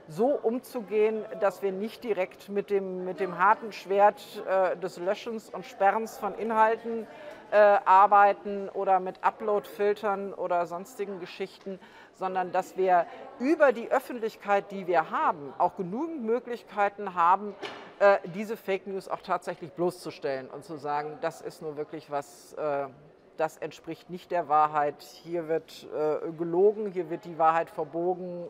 [0.09, 5.49] so umzugehen, dass wir nicht direkt mit dem, mit dem harten Schwert äh, des Löschens
[5.49, 7.07] und Sperrens von Inhalten
[7.51, 11.79] äh, arbeiten oder mit Upload-Filtern oder sonstigen Geschichten,
[12.13, 13.05] sondern dass wir
[13.39, 17.55] über die Öffentlichkeit, die wir haben, auch genügend Möglichkeiten haben,
[17.99, 22.53] äh, diese Fake News auch tatsächlich bloßzustellen und zu sagen, das ist nur wirklich was,
[22.53, 22.87] äh,
[23.37, 28.47] das entspricht nicht der Wahrheit, hier wird äh, gelogen, hier wird die Wahrheit verbogen.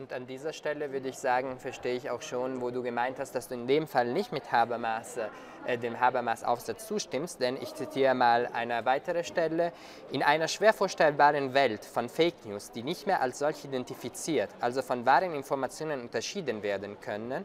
[0.00, 3.34] Und an dieser Stelle würde ich sagen, verstehe ich auch schon, wo du gemeint hast,
[3.34, 5.18] dass du in dem Fall nicht mit Habermas,
[5.66, 9.74] äh, dem Habermas-Aufsatz zustimmst, denn ich zitiere mal eine weitere Stelle.
[10.10, 14.80] In einer schwer vorstellbaren Welt von Fake News, die nicht mehr als solch identifiziert, also
[14.80, 17.44] von wahren Informationen unterschieden werden können,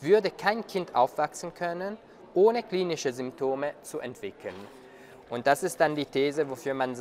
[0.00, 1.96] würde kein Kind aufwachsen können,
[2.34, 4.54] ohne klinische Symptome zu entwickeln.
[5.30, 6.98] Und das ist dann die These, wofür man,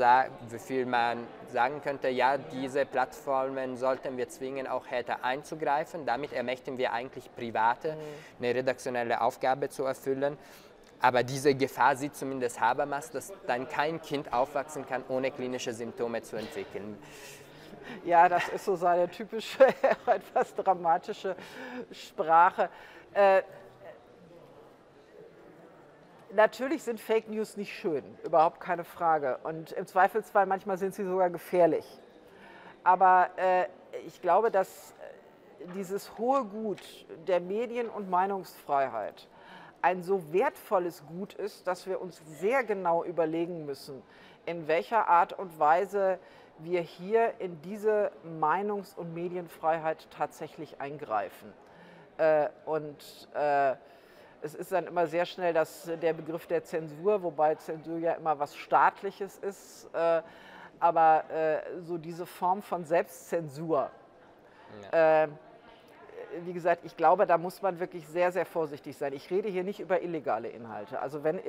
[0.50, 6.06] wofür man sagen könnte, ja, diese Plattformen sollten wir zwingen, auch härter einzugreifen.
[6.06, 8.46] Damit ermächtigen wir eigentlich Private, mhm.
[8.46, 10.38] eine redaktionelle Aufgabe zu erfüllen.
[11.00, 16.22] Aber diese Gefahr sieht zumindest Habermas, dass dann kein Kind aufwachsen kann, ohne klinische Symptome
[16.24, 16.98] zu entwickeln.
[18.04, 19.66] Ja, das ist so seine typische,
[20.06, 21.36] etwas dramatische
[21.92, 22.70] Sprache.
[23.14, 23.44] Äh,
[26.34, 29.40] Natürlich sind Fake News nicht schön, überhaupt keine Frage.
[29.44, 31.86] Und im Zweifelsfall manchmal sind sie sogar gefährlich.
[32.84, 33.66] Aber äh,
[34.06, 39.28] ich glaube, dass äh, dieses hohe Gut der Medien- und Meinungsfreiheit
[39.82, 44.02] ein so wertvolles Gut ist, dass wir uns sehr genau überlegen müssen,
[44.46, 46.20] in welcher Art und Weise
[46.60, 51.54] wir hier in diese Meinungs- und Medienfreiheit tatsächlich eingreifen.
[52.18, 53.76] Äh, und äh,
[54.42, 58.38] es ist dann immer sehr schnell das, der Begriff der Zensur, wobei Zensur ja immer
[58.40, 59.90] was Staatliches ist.
[59.94, 60.22] Äh,
[60.80, 63.90] aber äh, so diese Form von Selbstzensur,
[64.92, 65.24] ja.
[65.24, 65.28] äh,
[66.46, 69.14] wie gesagt, ich glaube, da muss man wirklich sehr, sehr vorsichtig sein.
[69.14, 71.00] Ich rede hier nicht über illegale Inhalte.
[71.00, 71.40] Also wenn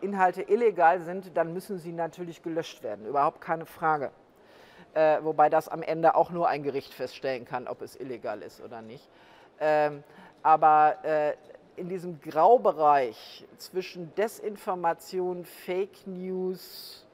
[0.00, 4.10] Inhalte illegal sind, dann müssen sie natürlich gelöscht werden, überhaupt keine Frage.
[4.94, 8.60] Äh, wobei das am Ende auch nur ein Gericht feststellen kann, ob es illegal ist
[8.60, 9.08] oder nicht.
[9.60, 10.02] Ähm,
[10.42, 11.34] aber äh,
[11.76, 17.06] in diesem Graubereich zwischen Desinformation, Fake News,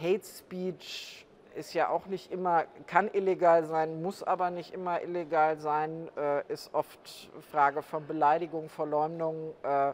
[0.00, 5.58] Hate Speech ist ja auch nicht immer, kann illegal sein, muss aber nicht immer illegal
[5.58, 9.54] sein, äh, ist oft Frage von Beleidigung, Verleumdung.
[9.62, 9.92] Äh,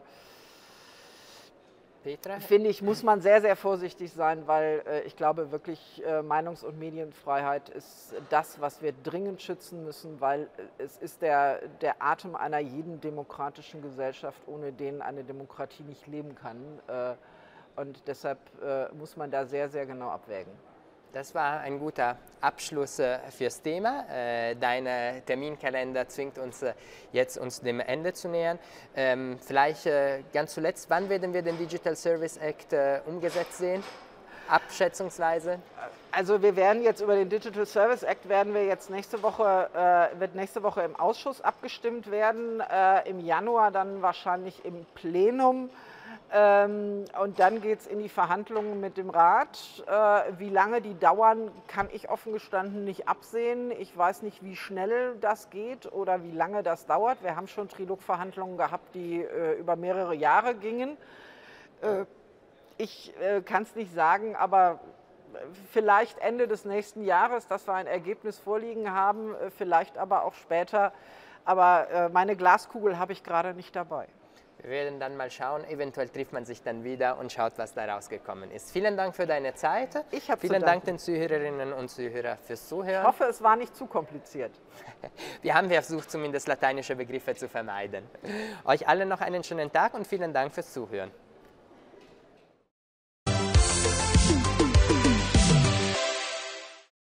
[2.03, 2.39] Petra?
[2.39, 6.63] Finde ich, muss man sehr, sehr vorsichtig sein, weil äh, ich glaube wirklich, äh, Meinungs-
[6.63, 12.01] und Medienfreiheit ist das, was wir dringend schützen müssen, weil äh, es ist der, der
[12.01, 16.57] Atem einer jeden demokratischen Gesellschaft, ohne den eine Demokratie nicht leben kann.
[16.87, 17.13] Äh,
[17.79, 20.51] und deshalb äh, muss man da sehr, sehr genau abwägen.
[21.13, 24.05] Das war ein guter Abschluss äh, fürs Thema.
[24.09, 24.85] Äh, dein
[25.25, 26.73] Terminkalender zwingt uns äh,
[27.11, 28.57] jetzt uns dem Ende zu nähern.
[28.95, 29.89] Ähm, vielleicht
[30.33, 32.73] ganz zuletzt, wann werden wir den Digital Service Act
[33.05, 33.83] umgesetzt sehen?
[34.47, 35.59] Abschätzungsweise?
[36.13, 39.69] Also wir werden jetzt über den Digital Service Act werden wir jetzt nächste Woche
[40.17, 42.61] wird nächste Woche im Ausschuss abgestimmt werden.
[43.05, 45.69] Im Januar dann wahrscheinlich im Plenum.
[46.33, 49.83] Ähm, und dann geht es in die Verhandlungen mit dem Rat.
[49.85, 53.71] Äh, wie lange die dauern, kann ich offen gestanden nicht absehen.
[53.71, 57.21] Ich weiß nicht, wie schnell das geht oder wie lange das dauert.
[57.21, 60.95] Wir haben schon Trilogverhandlungen gehabt, die äh, über mehrere Jahre gingen.
[61.81, 62.05] Äh,
[62.77, 63.13] ich
[63.45, 64.79] kann es nicht sagen, aber
[65.71, 70.91] vielleicht Ende des nächsten Jahres, dass wir ein Ergebnis vorliegen haben, vielleicht aber auch später.
[71.45, 74.07] Aber meine Glaskugel habe ich gerade nicht dabei.
[74.61, 77.85] Wir werden dann mal schauen, eventuell trifft man sich dann wieder und schaut, was da
[77.91, 78.71] rausgekommen ist.
[78.71, 80.05] Vielen Dank für deine Zeit.
[80.11, 83.01] Ich habe Vielen Dank den Zuhörerinnen und Zuhörern fürs Zuhören.
[83.01, 84.51] Ich hoffe, es war nicht zu kompliziert.
[85.41, 88.03] Wir haben versucht, zumindest lateinische Begriffe zu vermeiden.
[88.65, 91.11] Euch allen noch einen schönen Tag und vielen Dank fürs Zuhören.